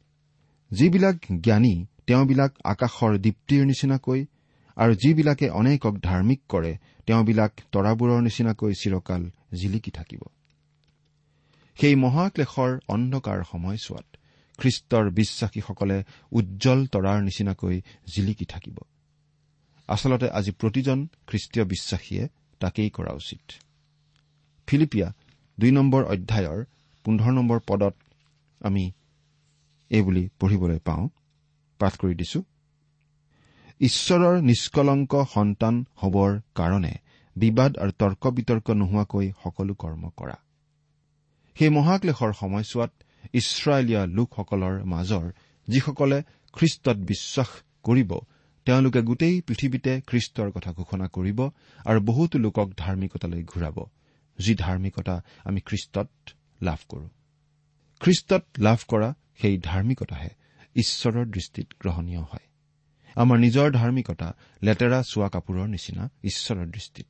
যিবিলাক 0.72 1.15
জ্ঞানী 1.41 1.86
তেওঁবিলাক 2.08 2.51
আকাশৰ 2.63 3.17
দীপ্তিৰ 3.17 3.65
নিচিনাকৈ 3.65 4.25
আৰু 4.75 4.93
যিবিলাকে 4.96 5.50
অনেকক 5.50 5.93
ধাৰ্মিক 5.98 6.41
কৰে 6.50 6.77
তেওঁবিলাক 7.05 7.51
তৰাবোৰৰ 7.72 8.22
নিচিনাকৈ 8.22 8.74
চিৰকাল 8.74 9.29
জিলিকি 9.53 9.91
থাকিব। 9.91 10.22
সেই 11.82 11.96
মহাক্লেশৰ 11.96 12.79
অন্ধকাৰ 12.88 13.43
সময়ছোৱাত 13.51 14.05
খ্ৰীষ্টৰ 14.58 15.10
বিশ্বাসীসকলে 15.10 16.03
উজ্জ্বল 16.32 16.86
তৰাৰ 16.86 17.24
নিচিনাকৈ 17.24 17.82
জিলিকি 18.15 18.46
থাকিব। 18.46 18.77
আচলতে 19.88 20.29
আজি 20.29 20.51
প্ৰতিজন 20.51 21.08
খ্ৰীষ্টীয় 21.27 21.65
বিশ্বাসীয়ে 21.65 22.27
তাকেই 22.60 22.89
কৰা 22.89 23.13
উচিত। 23.13 23.51
ফিলিপিয়া 24.67 25.13
দুই 25.57 25.72
নম্বৰ 25.72 26.01
অধ্যায়ৰ 26.03 26.60
পোন্ধৰ 27.05 27.31
নম্বৰ 27.31 27.60
পদত 27.67 27.95
আমি 28.62 28.83
এইবুলি 29.91 30.24
পঢ়িবলৈ 30.39 30.79
পাওঁ। 30.79 31.03
পাঠ 31.79 31.93
কৰি 32.01 32.15
দিছো। 32.15 32.39
ঈশ্বৰৰ 33.81 34.36
নিষ্কলংক 34.41 35.13
সন্তান 35.33 35.75
হবৰ 35.95 36.31
কাৰণে 36.55 36.93
বিবাদ 37.36 37.72
আৰু 37.77 37.91
তৰ্ক 38.00 38.24
বিতৰ্ক 38.38 38.67
নোহোৱাকৈ 38.72 39.27
সকলো 39.43 39.74
কৰ্ম 39.74 40.03
কৰা। 40.17 40.38
সেই 41.55 41.69
মহাক্লেশৰ 41.69 42.31
সময়ছোৱাত 42.33 42.91
ইছৰাইলীয়া 43.33 44.01
লোকসকলৰ 44.07 44.75
মাজৰ 44.83 45.25
যিসকলে 45.67 46.19
খ্ৰীষ্টত 46.53 46.98
বিশ্বাস 47.12 47.50
কৰিব 47.83 48.12
তেওঁলোকে 48.67 49.01
গোটেই 49.01 49.36
পৃথিৱীতে 49.41 49.91
খ্ৰীষ্টৰ 50.07 50.50
কথা 50.51 50.72
ঘোষণা 50.74 51.07
কৰিব 51.07 51.39
আৰু 51.86 52.00
বহুতো 52.01 52.36
লোকক 52.39 52.67
ধাৰ্মিকতালৈ 52.77 53.43
ঘূৰাব। 53.43 53.77
যি 54.39 54.55
ধাৰ্মিকতা 54.55 55.21
আমি 55.43 55.59
খ্ৰীষ্টত 55.61 56.09
লাভ 56.61 56.79
কৰো। 56.89 57.09
খ্ৰীষ্টত 57.99 58.43
লাভ 58.59 58.79
কৰা 58.87 59.13
সেই 59.41 59.57
ধাৰ্মিকতাহে 59.57 60.29
ঈশ্বৰৰ 60.75 61.25
দৃষ্টিত 61.25 61.67
গ্ৰহণীয় 61.79 62.19
হয়। 62.19 62.45
আমাৰ 63.15 63.37
নিজৰ 63.39 63.71
ধাৰ্মিকতা 63.71 64.33
লেতেৰা 64.63 65.03
চোৱা 65.03 65.29
কাপোৰৰ 65.29 65.67
নিচিনা 65.67 66.09
ঈশ্বৰৰ 66.23 66.67
দৃষ্টিত। 66.67 67.07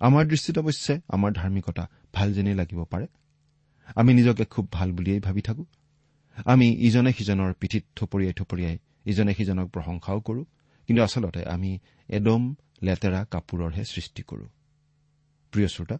আমাৰ 0.00 0.26
দৃষ্টিত 0.26 0.58
অৱশ্যে 0.58 1.00
আমাৰ 1.08 1.32
ধাৰ্মিকতা 1.32 1.88
ভাল 2.12 2.34
যেনেই 2.34 2.54
লাগিব 2.54 2.84
পাৰে। 2.84 3.06
আমি 3.96 4.14
নিজকে 4.14 4.44
খুব 4.44 4.68
ভাল 4.72 4.92
বুলিয়েই 4.92 5.20
ভাবি 5.20 5.42
থাকো। 5.42 5.64
আমি 6.44 6.76
ইজনে 6.78 7.12
সিজনৰ 7.12 7.52
পিঠিত 7.52 7.84
থপৰিয়াই 7.96 8.32
থপৰিয়াই 8.32 8.78
ইজনে 9.06 9.34
সিজনক 9.34 9.70
প্ৰশংসাও 9.70 10.20
কৰো। 10.20 10.44
কিন্তু 10.86 11.02
আচলতে 11.02 11.44
আমি 11.44 11.78
এদম 12.08 12.54
লেতেৰা 12.82 13.24
কাপোৰৰহে 13.24 13.84
সৃষ্টি 13.84 14.22
কৰো। 14.22 14.48
প্ৰিয় 15.52 15.68
শ্ৰোতা 15.68 15.98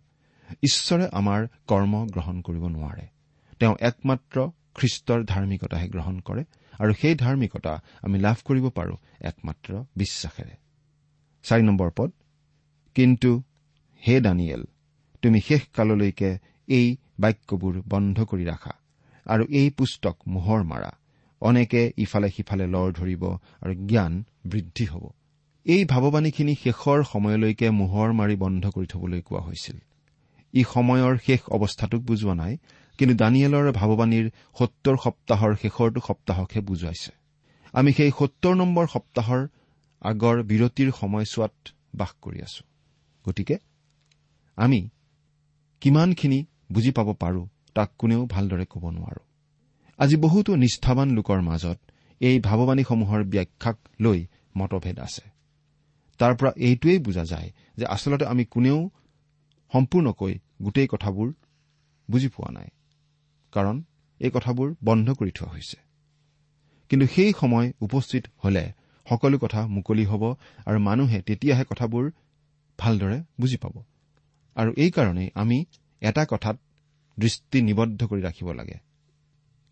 ঈশ্বৰে 0.64 1.08
আমাৰ 1.12 1.40
কৰ্ম 1.66 2.06
গ্ৰহণ 2.06 2.40
কৰিব 2.40 2.64
নোৱাৰে। 2.66 3.04
তেওঁ 3.58 3.74
একমাত্ৰ 3.80 4.36
খ্ৰীষ্টৰ 4.74 5.24
ধাৰ্মিকতাহে 5.24 5.88
গ্ৰহণ 5.88 6.20
কৰে 6.20 6.44
আৰু 6.78 6.92
সেই 6.94 7.14
ধাৰ্মিকতা 7.14 7.72
আমি 8.02 8.18
লাভ 8.18 8.36
কৰিব 8.44 8.68
পাৰো 8.68 8.94
একমাত্ৰ 9.20 9.70
বিশ্বাসেৰে। 9.96 10.54
চাৰি 11.42 11.62
নম্বৰ 11.62 11.90
পদ 11.96 12.10
কিন্তু 12.94 13.42
হে 14.02 14.20
দানিয়েল 14.20 14.62
তুমি 15.22 15.40
শেষ 15.40 15.62
কাললৈকে 15.72 16.38
এই 16.68 16.96
বাক্যবোৰ 17.20 17.82
বন্ধ 17.88 18.16
কৰি 18.24 18.44
ৰাখা 18.44 18.74
আৰু 19.26 19.44
এই 19.50 19.70
পুস্তক 19.70 20.16
মোহৰ 20.26 20.62
মাৰা। 20.62 20.90
অনেকে 21.40 21.92
ইফালে 21.96 22.30
সিফালে 22.30 22.66
লৰ 22.66 22.92
ধৰিব 22.92 23.22
আৰু 23.62 23.74
জ্ঞান 23.86 24.24
বৃদ্ধি 24.46 24.84
হ'ব। 24.84 25.04
এই 25.66 25.84
ভাৱবাণীখিনি 25.84 26.54
শেষৰ 26.54 27.04
সময়লৈকে 27.04 27.70
মোহৰ 27.70 28.12
মাৰি 28.12 28.36
বন্ধ 28.36 28.70
কৰি 28.70 28.86
থবলৈ 28.86 29.20
কোৱা 29.20 29.40
হৈছিল। 29.40 29.78
ই 30.54 30.62
সময়ৰ 30.74 31.18
শেষ 31.26 31.40
অৱস্থাটোক 31.48 32.00
বুজোৱা 32.02 32.34
নাই 32.34 32.56
কিন্তু 32.98 33.14
দানিয়েলৰ 33.16 33.72
ভাৱবাণীৰ 33.72 34.26
সত্তৰ 34.58 34.96
সপ্তাহৰ 35.04 35.52
শেষৰটো 35.62 36.00
সপ্তাহকহে 36.00 36.60
বুজুৱাইছে। 36.60 37.12
আমি 37.72 37.92
সেই 37.92 38.10
সত্তৰ 38.18 38.54
নম্বৰ 38.54 38.86
সপ্তাহৰ 38.86 39.40
আগৰ 40.02 40.36
বিৰতিৰ 40.42 40.88
সময়ছোৱাত 40.92 41.54
বাস 41.94 42.10
কৰি 42.22 42.38
আছো। 42.42 42.62
গতিকে 43.24 43.56
আমি 44.56 44.90
কিমানখিনি 45.80 46.46
বুজি 46.72 46.90
পাব 46.90 47.08
পাৰো 47.12 47.48
তাক 47.74 47.90
কোনেও 47.98 48.26
ভালদৰে 48.26 48.64
ক'ব 48.70 48.84
নোৱাৰো। 48.90 49.22
আজি 49.98 50.16
বহুতো 50.16 50.56
নিষ্ঠাবান 50.56 51.08
লোকৰ 51.10 51.40
মাজত 51.40 51.78
এই 52.20 52.40
ভাৱবাণীসমূহৰ 52.40 53.24
ব্যাখ্যাক 53.24 53.76
লৈ 54.00 54.26
মতভেদ 54.56 54.98
আছে। 54.98 55.24
তাৰ 56.18 56.34
পৰা 56.36 56.50
এইটোৱেই 56.56 56.98
বুজা 56.98 57.24
যায় 57.24 57.52
যে 57.76 57.84
আচলতে 57.86 58.24
আমি 58.26 58.44
কোনেও 58.44 58.90
সম্পূৰ্ণকৈ 59.72 60.34
গোটেই 60.62 60.86
কথাবোৰ 60.86 61.28
বুজি 62.10 62.28
পোৱা 62.28 62.50
নাই। 62.52 62.68
কাৰণ 63.52 63.76
এই 64.20 64.30
কথাবোৰ 64.30 64.74
বন্ধ 64.84 65.10
কৰি 65.10 65.30
থোৱা 65.30 65.50
হৈছে। 65.52 65.76
কিন্তু 66.90 67.06
সেই 67.06 67.32
সময় 67.40 67.72
উপস্থিত 67.80 68.24
হলে 68.36 68.72
সকলো 69.06 69.38
কথা 69.38 69.66
মুকলি 69.66 70.04
হ'ব 70.04 70.22
আৰু 70.66 70.78
মানুহে 70.78 71.18
তেতিয়াহে 71.22 71.64
কথাবোৰ 71.64 72.10
ভালদৰে 72.78 73.18
বুজি 73.40 73.56
পাব। 73.56 73.74
আৰু 74.56 74.70
এইকাৰণেই 74.76 75.30
আমি 75.34 75.64
এটা 76.00 76.22
কথাত 76.30 76.56
দৃষ্টি 77.18 77.62
নিবদ্ধ 77.62 78.00
কৰি 78.04 78.22
ৰাখিব 78.22 78.52
লাগে। 78.52 78.78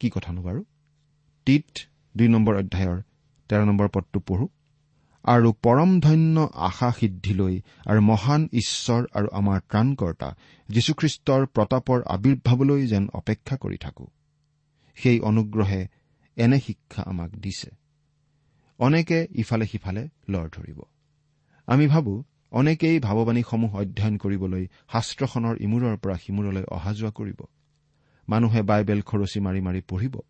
কি 0.01 0.11
কথানো 0.11 0.43
বাৰু? 0.43 0.65
টিত 1.47 1.67
দুই 2.17 2.29
নম্বৰ 2.29 2.55
অধ্যায়ৰ 2.57 3.03
তেৰ 3.51 3.65
নম্বৰ 3.65 3.89
পদটো 3.89 4.21
পঢ়ো। 4.21 4.49
আৰু 5.27 5.53
পৰম 5.53 6.01
ধন্য 6.01 6.51
আশা 6.55 6.93
সিদ্ধিলৈ 6.93 7.61
আৰু 7.87 8.01
মহান 8.01 8.49
ঈশ্বৰ 8.53 9.07
আৰু 9.13 9.29
আমাৰ 9.33 9.61
ত্ৰাণকৰ্তা 9.61 10.29
যীশুখ্ৰীষ্টৰ 10.69 11.47
প্ৰতাপৰ 11.47 12.03
আৱিৰ্ভাৱলৈ 12.03 12.87
যেন 12.87 13.09
অপেক্ষা 13.15 13.57
কৰি 13.57 13.77
থাকো। 13.77 14.07
সেই 14.95 15.21
অনুগ্ৰহে 15.21 15.89
এনে 16.37 16.61
শিক্ষা 16.61 17.03
আমাক 17.03 17.31
দিছে। 17.31 17.71
অনেকে 18.79 19.27
ইফালে 19.35 19.67
সিফালে 19.67 20.09
লৰ 20.29 20.49
ধৰিব। 20.49 20.83
আমি 21.67 21.87
ভাবো 21.87 22.25
অনেকেই 22.51 23.01
ভাৱবাণীসমূহ 23.01 23.77
অধ্যয়ন 23.77 24.17
কৰিবলৈ 24.17 24.67
শাস্ত্ৰখনৰ 24.93 25.57
ইমূৰৰ 25.61 25.97
পৰা 25.97 26.17
সিমূৰলৈ 26.17 26.65
অহা 26.65 26.93
যোৱা 26.93 27.11
কৰিব। 27.11 27.41
মানুহে 28.29 28.63
বাইবেল 28.63 29.01
খৰচি 29.03 29.41
মাৰি 29.41 29.61
মাৰি 29.61 29.81
পঢ়িব। 29.89 30.21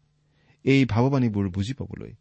এই 0.64 0.84
ভাৱবাণীবোৰ 0.84 1.48
বুজি 1.48 1.72
পাবলৈ 1.72 2.12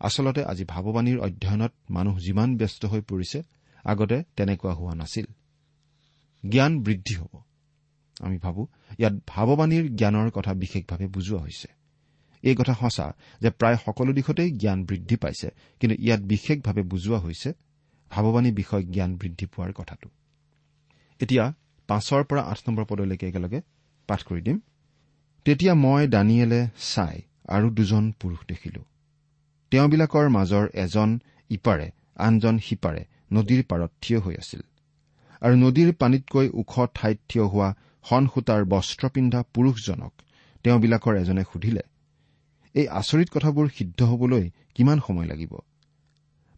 আচলতে 0.00 0.44
আজি 0.44 0.64
ভাৱবাণীৰ 0.64 1.18
অধ্যয়নত 1.18 1.72
মানুহ 1.90 2.18
যিমান 2.18 2.56
ব্যস্ত 2.56 2.84
হৈ 2.84 3.00
পৰিছে 3.00 3.42
আগতে 3.84 4.22
তেনেকুৱা 4.36 4.72
হোৱা 4.74 4.94
নাছিল। 4.94 5.26
জ্ঞান 6.48 6.80
বৃদ্ধি 6.82 7.14
হ'ব। 7.14 7.42
আমি 8.20 8.38
ভাবো 8.38 8.66
ইয়াত 8.98 9.12
ভাৱবাণীৰ 9.26 9.96
জ্ঞানৰ 9.96 10.30
কথা 10.30 10.54
বিশেষভাৱে 10.54 11.06
বুজোৱা 11.06 11.40
হৈছে। 11.40 11.68
এই 12.42 12.56
কথা 12.56 12.74
সঁচা 12.74 13.12
যে 13.40 13.50
প্ৰায় 13.50 13.76
সকলো 13.76 14.12
দিশতেই 14.12 14.50
জ্ঞান 14.50 14.84
বৃদ্ধি 14.84 15.16
পাইছে 15.16 15.48
কিন্তু 15.80 16.02
ইয়াত 16.02 16.20
বিশেষভাৱে 16.20 16.82
বুজোৱা 16.82 17.18
হৈছে 17.18 17.52
ভাৱবাণী 18.10 18.52
বিষয় 18.52 18.82
জ্ঞান 18.82 19.16
বৃদ্ধি 19.16 19.46
পোৱাৰ 19.46 19.72
কথাটো। 19.72 20.08
এতিয়া 21.20 21.54
পাঁচৰ 21.88 22.24
পৰা 22.24 22.42
আঠ 22.42 22.58
নম্বৰ 22.68 22.84
পদলৈকে 22.84 23.28
একেলগে 23.28 23.60
পাঠ 24.06 24.22
কৰি 24.22 24.40
দিম। 24.40 24.60
তেতিয়া 25.44 25.74
মই 25.74 26.08
দানিয়েলে 26.08 26.68
চাই 26.94 27.22
আৰু 27.48 27.70
দুজন 27.70 28.12
পুৰুষ 28.12 28.38
দেখিলো। 28.48 28.84
তেওঁবিলাকৰ 29.72 30.28
মাজৰ 30.28 30.64
এজন 30.84 31.10
ইপাৰে 31.50 31.86
আনজন 32.24 32.56
সিপাৰে 32.68 33.02
নদীৰ 33.32 33.60
পাৰত 33.70 33.90
থিয় 34.02 34.18
হৈ 34.20 34.34
আছিল। 34.36 34.62
আৰু 35.42 35.54
নদীৰ 35.56 35.92
পানীতকৈ 35.94 36.48
ওখ 36.54 36.72
ঠাইত 36.94 37.18
থিয় 37.28 37.44
হোৱা 37.46 37.68
সূতাৰ 38.34 38.64
বস্ত্ৰ 38.72 39.10
পিন্ধা 39.14 39.40
পুৰুষজনক 39.54 40.12
তেওঁবিলাকৰ 40.64 41.14
এজনে 41.16 41.44
সুধিলে 41.52 41.84
এই 42.74 42.86
আচৰিত 43.00 43.28
কথাবোৰ 43.36 43.70
সিদ্ধ 43.76 44.08
হবলৈ 44.10 44.44
কিমান 44.74 44.98
সময় 45.06 45.26
লাগিব? 45.26 45.52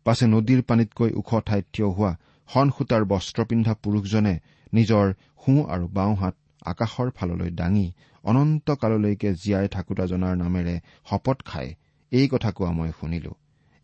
পাছে 0.07 0.25
নদীৰ 0.27 0.62
পানীতকৈ 0.62 1.11
ওখ 1.16 1.31
ঠাইত 1.46 1.66
থিয় 1.72 1.88
হোৱা 1.90 2.12
সূতাৰ 2.70 3.05
বস্ত্ৰ 3.05 3.44
পিন্ধা 3.44 3.72
পুৰুষজনে 3.83 4.35
নিজৰ 4.72 5.14
সোঁ 5.42 5.59
আৰু 5.75 5.87
বাওঁ 5.92 6.16
হাত 6.16 6.35
আকাশৰ 6.66 7.09
ফাললৈ 7.16 7.51
দাঙি 7.61 7.87
অনন্ত 8.25 8.66
কাললৈকে 8.81 9.29
জীয়াই 9.37 9.68
থাকোতা 9.68 10.05
জনাৰ 10.07 10.35
নামেৰে 10.37 10.75
শপত 11.07 11.38
খাই 11.44 11.68
এই 12.12 12.29
কথা 12.29 12.51
কোৱা 12.53 12.72
মই 12.72 12.90
শুনিলো। 13.01 13.33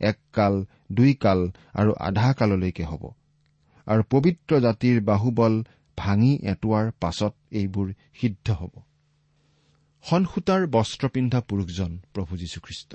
এক 0.00 0.18
কাল 0.32 0.64
দুই 0.92 1.14
কাল 1.14 1.50
আৰু 1.74 1.92
আধা 2.00 2.32
কাললৈকে 2.32 2.84
হ'ব। 2.84 3.10
আৰু 3.86 4.02
পবিত্ৰ 4.10 4.60
জাতিৰ 4.60 5.00
বাহুবল 5.00 5.64
ভাঙি 5.98 6.32
এটোৱাৰ 6.42 6.90
পাছত 7.00 7.34
এইবোৰ 7.50 7.92
সিদ্ধ 8.20 8.50
হ'ব। 8.50 8.74
সনসূতাৰ 10.02 10.66
বস্ত্ৰ 10.66 11.08
পিন্ধা 11.08 11.40
পুৰুষজন 11.40 11.98
প্ৰভু 12.14 12.36
যীশুখ্ৰীষ্ট। 12.36 12.94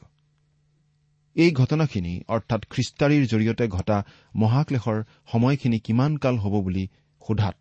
এই 1.36 1.52
ঘটনাখিনি 1.52 2.24
অৰ্থাৎ 2.28 2.62
খ্ৰীষ্টাৰীৰ 2.66 3.24
জৰিয়তে 3.28 3.68
ঘটা 3.68 4.04
মহাক্লেশৰ 4.36 5.04
সময়খিনি 5.32 5.80
কিমান 5.80 6.18
কাল 6.18 6.38
হ'ব 6.38 6.64
বুলি 6.64 6.88
সোধাত 7.28 7.58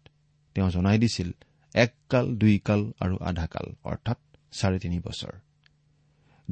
তেওঁ 0.54 0.70
জনাই 0.70 0.98
দিছিল 0.98 1.32
এক 1.74 1.94
কাল 2.08 2.36
দুই 2.36 2.58
কাল 2.58 2.92
আৰু 3.00 3.16
আধা 3.20 3.46
কাল 3.46 3.74
অৰ্থাৎ 3.84 4.18
চাৰে 4.52 4.78
তিনি 4.78 5.00
বছৰ। 5.00 5.32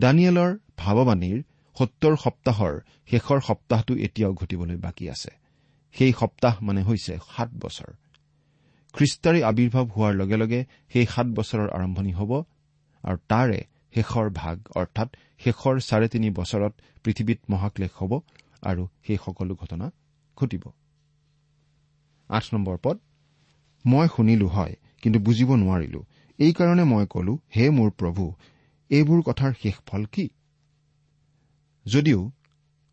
দানিয়েলৰ 0.03 0.51
ভাৱবাণীৰ 0.77 1.39
সত্তৰ 1.77 2.15
সপ্তাহৰ 2.17 2.75
শেষৰ 3.11 3.41
সপ্তাহটো 3.41 3.93
এতিয়াও 3.97 4.33
ঘটিবলৈ 4.35 4.77
বাকী 4.77 5.07
আছে। 5.09 5.31
সেই 5.95 6.13
সপ্তাহ 6.13 6.55
মানে 6.63 6.81
হৈছে 6.83 7.13
সাত 7.37 7.51
বছৰ। 7.63 7.91
খ্ৰীষ্টাৰী 8.95 9.41
আৱিৰ্ভাৱ 9.51 9.87
হোৱাৰ 9.87 10.15
লগে 10.15 10.37
লগে 10.37 10.61
সেই 10.93 11.07
সাত 11.07 11.27
বছৰৰ 11.39 11.69
আৰম্ভণি 11.71 12.13
হ'ব 12.13 12.33
আৰু 13.05 13.19
তাৰে 13.29 13.59
শেষৰ 13.95 14.27
ভাগ 14.31 14.57
অৰ্থাৎ 14.75 15.09
শেষৰ 15.39 15.75
চাৰে 15.81 16.07
তিনি 16.09 16.29
বছৰত 16.31 16.73
পৃথিৱীত 17.05 17.41
মহাক্লেশ 17.51 17.91
হ'ব 17.99 18.13
আৰু 18.63 18.83
সেই 19.07 19.19
সকলো 19.25 19.53
ঘটনা 19.55 19.87
ঘটিব। 20.39 20.65
পদ 22.83 22.97
মই 23.85 24.07
শুনিলো 24.17 24.47
হয় 24.47 24.75
কিন্তু 25.03 25.19
বুজিব 25.21 25.51
নোৱাৰিলো। 25.55 26.01
এইকাৰণে 26.39 26.85
মই 26.85 27.05
কলো 27.07 27.33
হে 27.57 27.65
মোৰ 27.71 27.91
প্ৰভু 27.91 28.25
এইবোৰ 28.91 29.23
কথাৰ 29.23 29.53
শেষ 29.63 29.75
ফল 29.87 30.05
কি? 30.05 30.29
যদিও 31.87 32.31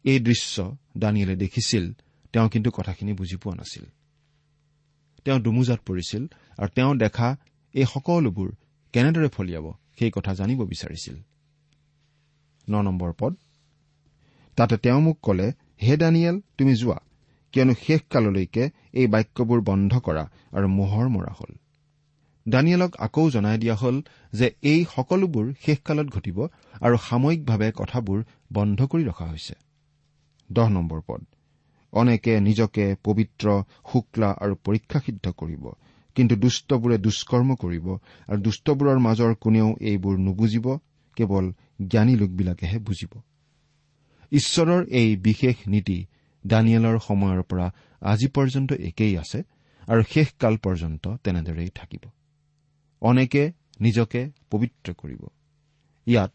এই 0.03 0.19
দৃশ্য 0.19 0.77
দানিয়েলে 0.97 1.35
দেখিছিল 1.35 1.93
তেওঁ 2.33 2.49
কিন্তু 2.49 2.71
কথাখিনি 2.71 3.13
বুজি 3.13 3.35
পোৱা 3.35 3.55
নাছিল। 3.55 3.85
তেওঁ 5.25 5.39
দুমোজাত 5.39 5.79
পৰিছিল 5.85 6.23
আৰু 6.57 6.69
তেওঁ 6.75 6.95
দেখা 6.95 7.37
এই 7.73 7.85
সকলোবোৰ 7.85 8.49
কেনেদৰে 8.93 9.27
ফলিয়াব 9.27 9.65
সেই 9.99 10.11
কথা 10.11 10.33
জানিব 10.33 10.59
বিচাৰিছিল। 10.63 11.15
ন 12.67 12.81
নম্বৰ 12.81 13.13
পদ। 13.19 13.35
তাতে 14.55 14.77
তেওঁ 14.77 15.01
মোক 15.01 15.17
কলে 15.21 15.53
হে 15.81 15.97
দানিয়েল 15.97 16.41
তুমি 16.57 16.75
যোৱা 16.75 16.99
কিয়নো 17.51 17.73
শেষ 17.81 18.01
কাললৈকে 18.09 18.69
এই 18.93 19.07
বাক্যবোৰ 19.07 19.61
বন্ধ 19.61 19.99
কৰা 19.99 20.23
আৰু 20.51 20.67
মোহৰ 20.67 21.07
মৰা 21.09 21.33
হল। 21.33 21.51
দানিয়েলক 22.49 22.91
আকৌ 22.97 23.29
জনাই 23.29 23.57
দিয়া 23.57 23.75
হল 23.75 23.95
যে 24.33 24.47
এই 24.63 24.81
সকলোবোৰ 24.95 25.45
শেষকালত 25.61 26.07
ঘটিব 26.07 26.37
আৰু 26.81 26.95
সাময়িকভাৱে 26.97 27.69
কথাবোৰ 27.71 28.19
বন্ধ 28.53 28.79
কৰি 28.91 29.03
ৰখা 29.03 29.25
হৈছে। 29.25 29.55
দহ 30.49 30.67
নম্বৰ 30.69 31.01
পদ। 31.07 31.21
অনেকে 31.93 32.33
নিজকে 32.39 32.85
পবিত্ৰ 33.03 33.45
শুক্লা 33.91 34.29
আৰু 34.41 34.53
পৰীক্ষা 34.63 34.99
সিদ্ধ 34.99 35.25
কৰিব 35.31 35.63
কিন্তু 36.15 36.35
দুষ্টবোৰে 36.35 36.97
দুষ্কৰ্ম 36.97 37.49
কৰিব 37.55 37.87
আৰু 38.29 38.39
দুষ্টবোৰৰ 38.41 38.97
মাজৰ 38.99 39.31
কোনেও 39.35 39.69
এইবোৰ 39.81 40.15
নুবুজিব 40.17 40.67
কেৱল 41.17 41.45
জ্ঞানী 41.87 42.13
লোকবিলাকেহে 42.15 42.77
বুজিব। 42.79 43.11
ঈশ্বৰৰ 44.31 44.81
এই 44.91 45.09
বিশেষ 45.17 45.55
নীতি 45.67 45.97
দানিয়েলৰ 46.45 46.97
সময়ৰ 46.99 47.41
পৰা 47.43 47.67
আজি 48.01 48.27
পৰ্যন্ত 48.27 48.69
একেই 48.89 49.13
আছে 49.17 49.39
আৰু 49.87 50.01
শেষকাল 50.13 50.53
পৰ্যন্ত 50.57 51.03
তেনেদৰেই 51.23 51.69
থাকিব। 51.75 52.03
অনেকে 53.01 53.43
নিজকে 53.79 54.21
পবিত্ৰ 54.51 54.93
কৰিব। 54.93 55.21
ইয়াত 56.07 56.31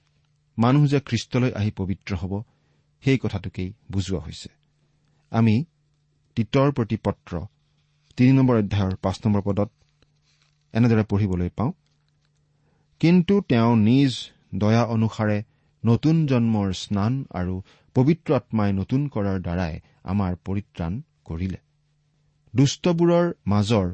মানুহ 0.59 0.83
যে 0.87 0.99
খ্ৰীষ্টলৈ 1.01 1.51
আহি 1.53 1.71
পবিত্ৰ 1.77 2.11
হ'ব 2.17 2.33
সেই 3.03 3.19
কথাটোকেই 3.19 3.69
বুজোৱা 3.91 4.21
হৈছে। 4.27 4.49
আমি 5.33 5.55
তিতৰ 6.37 6.69
প্ৰতি 6.77 6.97
পত্ৰ 7.07 7.33
তিনি 8.19 8.33
নম্বৰ 8.33 8.57
অধ্যায়ৰ 8.59 8.95
পাঁচ 8.97 9.17
নম্বৰ 9.25 9.43
পদত 9.43 9.71
এনেদৰে 10.75 11.05
পঢ়িবলৈ 11.05 11.51
পাওঁ 11.59 11.73
কিন্তু 13.01 13.35
তেওঁ 13.49 13.73
নিজ 13.77 14.13
দয়া 14.55 14.83
অনুসাৰে 14.95 15.39
নতুন 15.85 16.17
জন্মৰ 16.27 16.69
স্নান 16.73 17.13
আৰু 17.35 17.55
পবিত্ৰ 17.97 18.35
আত্মাই 18.35 18.71
নতুন 18.73 19.01
কৰাৰ 19.09 19.39
দ্বাৰাই 19.41 19.75
আমাৰ 20.05 20.33
পৰিত্ৰাণ 20.47 20.93
কৰিলে। 21.25 21.59
দুষ্টবোৰৰ 22.55 23.27
মাজৰ 23.47 23.87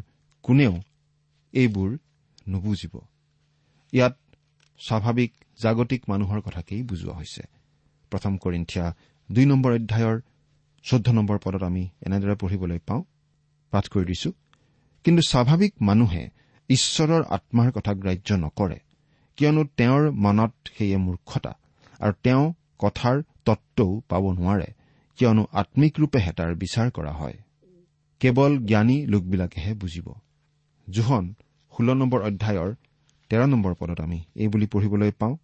কোনেও 0.45 0.75
এইবোৰ 1.55 1.91
নুবুজিব। 2.49 2.95
ইয়াত 3.93 4.15
স্বাভাৱিক 4.81 5.31
জাগতিক 5.63 6.03
মানুহৰ 6.09 6.41
কথাকেই 6.41 6.83
বুজোৱা 6.83 7.15
হৈছে। 7.19 7.43
প্ৰথম 8.13 8.33
কৰিন্ঠিয়া 8.45 8.87
দুই 9.29 9.45
নম্বৰ 9.47 9.73
অধ্যায়ৰ 9.73 10.17
চৈধ্য 10.85 11.09
নম্বৰ 11.13 11.39
পদত 11.45 11.63
আমি 11.63 11.85
এনেদৰে 12.07 12.35
পঢ়িবলৈ 12.35 12.79
পাওঁ 12.89 13.03
পাঠ 13.73 13.85
কৰি 13.89 14.05
দিছো 14.05 14.31
কিন্তু 15.05 15.23
স্বাভাৱিক 15.23 15.73
মানুহে 15.83 16.25
ঈশ্বৰৰ 16.69 17.23
আত্মাৰ 17.31 17.69
কথা 17.73 17.93
গ্ৰাহ্য 17.95 18.29
নকৰে 18.45 18.79
কিয়নো 19.39 19.63
তেওঁৰ 19.79 20.03
মনত 20.25 20.53
সেয়ে 20.77 20.97
মূৰ্খতা 20.97 21.53
আৰু 22.01 22.15
তেওঁ 22.25 22.45
কথাৰ 22.79 23.17
তত্বও 23.45 23.93
পাব 24.09 24.25
নোৱাৰে 24.33 24.69
কিয়নো 25.19 25.43
আম্মিক 25.53 25.93
ৰূপেহে 26.01 26.33
তাৰ 26.33 26.51
বিচাৰ 26.55 26.89
কৰা 26.91 27.13
হয়। 27.13 27.37
কেৱল 28.21 28.53
জ্ঞানী 28.65 28.97
লোকবিলাকেহে 29.07 29.73
বুজিব। 29.75 30.07
জোহন 30.89 31.25
ষোল্ল 31.79 31.95
নম্বৰ 31.95 32.21
অধ্যায়ৰ 32.29 32.71
তেৰ 33.31 33.43
নম্বৰ 33.47 33.73
পদত 33.81 33.99
আমি 34.01 34.19
এই 34.35 34.49
বুলি 34.49 34.67
পঢ়িবলৈ 34.67 35.11
পাওঁ। 35.21 35.35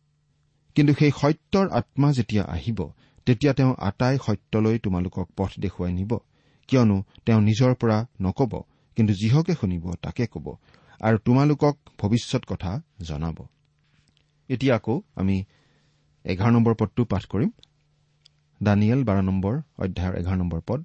কিন্তু 0.76 0.92
সেই 0.98 1.12
সত্যৰ 1.20 1.66
আত্মা 1.70 2.08
যেতিয়া 2.12 2.44
আহিব 2.54 2.78
তেতিয়া 3.26 3.52
তেওঁ 3.52 3.72
আটাই 3.88 4.16
সত্যলৈ 4.26 4.76
তোমালোকক 4.78 5.26
পথ 5.36 5.50
দেখুৱাই 5.60 5.92
নিব। 5.92 6.12
কিয়নো 6.68 6.96
তেওঁ 7.26 7.40
নিজৰ 7.40 7.72
পৰা 7.74 7.98
নকব 8.20 8.52
কিন্তু 8.96 9.12
যিহকে 9.14 9.54
শুনিব 9.54 9.84
তাকে 10.02 10.24
কব 10.26 10.46
আৰু 11.00 11.16
তোমালোকক 11.24 11.74
ভৱিষ্যত 11.98 12.42
কথা 12.46 12.72
জনাব। 13.00 13.38
এতিয়া 14.48 14.74
আকৌ 14.76 14.94
আমি 15.16 15.36
এঘাৰ 16.24 16.50
নম্বৰ 16.52 16.74
পদটো 16.74 17.02
পাঠ 17.04 17.22
কৰিম। 17.32 17.50
দানিয়েল 18.60 19.00
বাৰ 19.04 19.18
নম্বৰ 19.22 19.54
অধ্যায়ৰ 19.78 20.14
এঘাৰ 20.20 20.36
নম্বৰ 20.36 20.60
পদ 20.66 20.80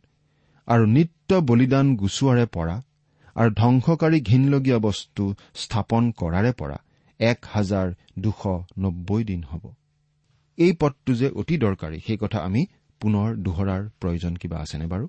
আৰু 0.68 0.84
নিত্য 0.96 1.30
বলিদান 1.50 1.86
গুচোৱাৰে 1.96 2.46
পৰা 2.56 2.76
আৰু 3.40 3.52
ধ্বংসকাৰী 3.56 4.18
ঘীনলগীয়া 4.22 4.80
বস্তু 4.80 5.24
স্থাপন 5.56 6.04
কৰাৰে 6.20 6.52
পৰা 6.60 6.78
এক 7.20 7.40
হাজাৰ 7.54 7.88
দুশ 8.20 8.42
নব্বৈ 8.80 9.22
দিন 9.24 9.42
হ'ব। 9.44 9.64
এই 10.58 10.74
পদটো 10.82 11.12
যে 11.14 11.28
অতি 11.40 11.56
দৰকাৰী 11.58 11.98
সেই 12.08 12.18
কথা 12.18 12.40
আমি 12.48 12.62
পুনৰ 13.02 13.28
দোহৰাৰ 13.46 13.82
প্ৰয়োজন 14.02 14.34
কিবা 14.42 14.58
আছেনে 14.60 14.86
বাৰু? 14.86 15.06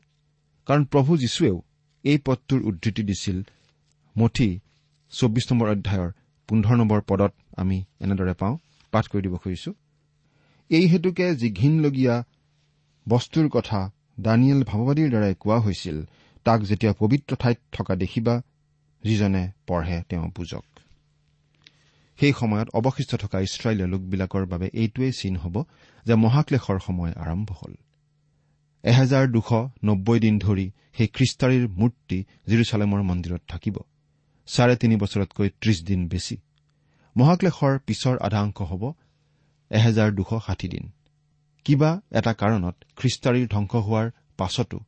কাৰণ 0.69 0.83
প্ৰভু 0.93 1.13
যীশুৱেও 1.17 1.57
এই 2.05 2.19
পদটোৰ 2.27 2.61
উদ্ধৃতি 2.69 3.03
দিছিল 3.03 3.39
মঠি 4.17 4.51
চৌব্বিছ 5.13 5.47
নম্বৰ 5.53 5.69
অধ্যায়ৰ 5.75 6.11
পোন্ধৰ 6.49 6.77
নম্বৰ 6.77 7.01
পদত 7.01 7.33
আমি 7.57 7.79
এনেদৰে 8.01 8.35
পাওঁ 8.35 8.55
পাঠ 8.93 9.05
কৰি 9.11 9.23
দিব 9.23 9.35
খুজিছো। 9.43 9.71
এই 10.71 10.85
হেতুকে 10.87 11.27
যি 11.35 11.49
ঘীনলগীয়া 11.51 12.15
বস্তুৰ 13.07 13.47
কথা 13.57 13.81
দানিয়েল 14.21 14.61
ভাৱবাদীৰ 14.71 15.09
দ্বাৰাই 15.13 15.35
কোৱা 15.43 15.59
হৈছিল 15.59 15.99
তাক 16.45 16.61
যেতিয়া 16.61 16.93
পবিত্ৰ 16.93 17.37
ঠাইত 17.37 17.59
থকা 17.73 17.97
দেখিবা 17.97 18.43
যিজনে 19.05 19.53
পঢ়ে 19.67 20.03
তেওঁ 20.09 20.31
বুজক। 20.37 20.65
সেই 22.19 22.33
সময়ত 22.33 22.69
অৱশিষ্ট 22.75 23.15
থকা 23.15 23.41
ইছৰাইলীয় 23.41 23.89
লোকবিলাকৰ 23.89 24.47
বাবে 24.47 24.67
এইটোৱেই 24.73 25.13
চিন 25.13 25.37
হ'ব 25.37 25.63
যে 26.07 26.15
মহাক্লেশৰ 26.15 26.79
সময় 26.87 27.13
আৰম্ভ 27.17 27.49
হ'ল। 27.53 27.75
এহেজাৰ 28.85 29.27
দুশ 29.29 29.51
নব্বৈ 29.85 30.19
দিন 30.21 30.39
ধৰি 30.39 30.71
সেই 30.97 31.09
খ্ৰীষ্টাৰীৰ 31.09 31.69
মূৰ্তি 31.69 32.25
জিৰচালেমৰ 32.47 33.03
মন্দিৰত 33.03 33.43
থাকিব। 33.49 33.77
চাৰে 34.47 34.77
তিনি 34.77 34.97
বছৰতকৈ 34.97 35.49
ত্ৰিশ 35.61 35.79
দিন 35.85 36.09
বেছি। 36.09 36.37
মহাক্লেশৰ 37.17 37.79
পিছৰ 37.79 38.17
আধা 38.19 38.41
অংশ 38.43 38.59
হ'ব 38.63 38.93
এহেজাৰ 39.71 40.11
দুশ 40.13 40.31
ষাঠি 40.47 40.69
দিন। 40.69 40.85
কিবা 41.65 41.91
এটা 42.13 42.33
কাৰণত 42.33 42.75
খ্ৰীষ্টাৰীৰ 42.97 43.47
ধ্বংস 43.49 43.73
হোৱাৰ 43.87 44.11
পাছতো 44.37 44.79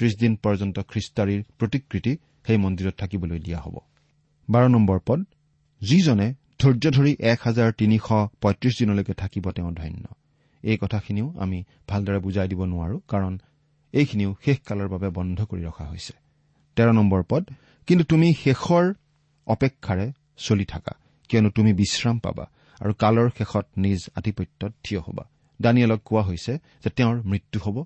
ত্ৰিশ 0.00 0.14
দিন 0.16 0.32
পৰ্যন্ত 0.44 0.76
খ্ৰীষ্টাৰীৰ 0.90 1.40
প্ৰতিকৃতি 1.58 2.12
সেই 2.46 2.58
মন্দিৰত 2.64 2.94
থাকিবলৈ 3.00 3.38
দিয়া 3.46 3.58
হ'ব। 3.60 3.76
বাৰ 4.48 4.64
নম্বৰ 4.68 4.98
পদ 5.08 5.20
যিজনে 5.80 6.28
ধৈৰ্য 6.60 6.84
ধৰি 6.96 7.12
এক 7.32 7.38
হাজাৰ 7.44 7.68
তিনিশ 7.72 8.02
পঁয়ত্ৰিশ 8.42 8.74
দিনলৈকে 8.78 9.14
থাকিব 9.14 9.44
তেওঁ 9.50 9.72
ধন্য। 9.72 10.04
এই 10.64 10.76
কথাখিনিও 10.76 11.28
আমি 11.38 11.58
ভালদৰে 11.88 12.18
বুজাই 12.18 12.48
দিব 12.48 12.60
নোৱাৰো 12.64 12.96
কাৰণ 13.08 13.32
এইখিনিও 13.94 14.30
শেষকালৰ 14.44 14.88
বাবে 14.88 15.08
বন্ধ 15.08 15.38
কৰি 15.50 15.62
ৰখা 15.64 15.84
হৈছে। 15.90 16.14
তেৰ 16.76 16.88
নম্বৰ 16.92 17.22
পদ 17.28 17.42
কিন্তু 17.88 18.04
তুমি 18.04 18.28
শেষৰ 18.44 18.84
অপেক্ষাৰে 19.46 20.06
চলি 20.36 20.64
থাকা 20.64 20.92
কিয়নো 21.30 21.50
তুমি 21.50 21.70
বিশ্ৰাম 21.72 22.16
পাবা 22.18 22.44
আৰু 22.80 22.92
কালৰ 22.94 23.28
শেষত 23.38 23.66
নিজ 23.76 24.00
আধিপত্যত 24.16 24.72
থিয় 24.84 25.00
হবা। 25.00 25.24
দানিয়েলক 25.60 26.00
কোৱা 26.04 26.22
হৈছে 26.22 26.52
যে 26.82 26.90
তেওঁৰ 26.90 27.16
মৃত্যু 27.22 27.58
হ'ব 27.64 27.76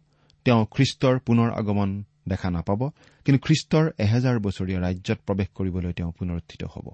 তেওঁ 0.44 0.66
খ্ৰীষ্টৰ 0.70 1.18
পুনৰ 1.18 1.48
আগমন 1.52 2.04
দেখা 2.28 2.50
নাপাব 2.50 2.80
কিন্তু 3.24 3.38
খ্ৰীষ্টৰ 3.46 3.84
এহেজাৰ 3.98 4.38
বছৰীয়া 4.38 4.80
ৰাজ্যত 4.80 5.18
প্ৰৱেশ 5.26 5.48
কৰিবলৈ 5.54 5.92
তেওঁ 5.92 6.12
পুনৰ 6.18 6.38
হ'ব। 6.68 6.86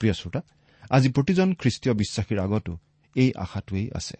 প্ৰিয় 0.00 0.12
শ্ৰোতা 0.12 0.40
আজি 0.90 1.08
প্ৰতিজন 1.08 1.54
খ্ৰীষ্টীয় 1.54 1.94
বিশ্বাসীৰ 1.94 2.38
আগতো 2.38 2.78
এই 3.16 3.32
আশাটোৱেই 3.36 3.90
আছে 3.94 4.16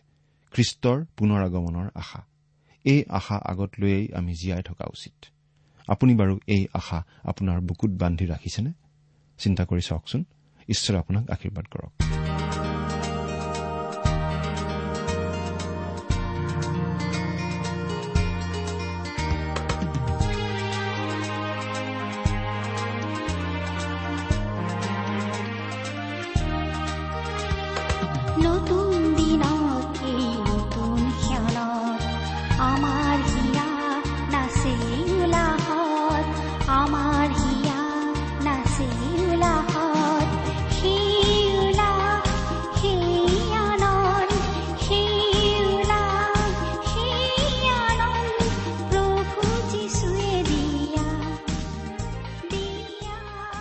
খ্ৰীষ্টৰ 0.53 1.05
পুনৰ 1.17 1.41
আগমনৰ 1.45 1.91
আশা। 1.95 2.21
এই 2.85 3.05
আশা 3.09 3.37
আগত 3.45 3.71
লৈয়েই 3.79 4.13
আমি 4.13 4.33
জীয়াই 4.35 4.63
থকা 4.63 4.85
উচিত। 4.85 5.27
আপুনি 5.89 6.15
বাৰু 6.15 6.41
এই 6.47 6.67
আশা 6.75 7.05
আপোনাৰ 7.25 7.61
বুকুত 7.61 7.91
বান্ধি 7.91 8.27
ৰাখিছেনে? 8.27 8.73
চিন্তা 9.39 9.65
কৰি 9.65 9.81
চাওকচোন। 9.81 10.25
ঈশ্বৰে 10.69 10.99
আপোনাক 10.99 11.31
আশীৰ্বাদ 11.31 11.65
কৰক। 11.65 12.08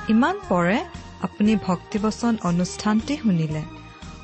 ইমান 0.10 0.36
পৰে 0.50 0.78
আপুনি 1.22 1.56
ভক্তিবচন 1.68 2.34
অনুষ্ঠানটি 2.44 3.14
শুনিলে। 3.18 3.77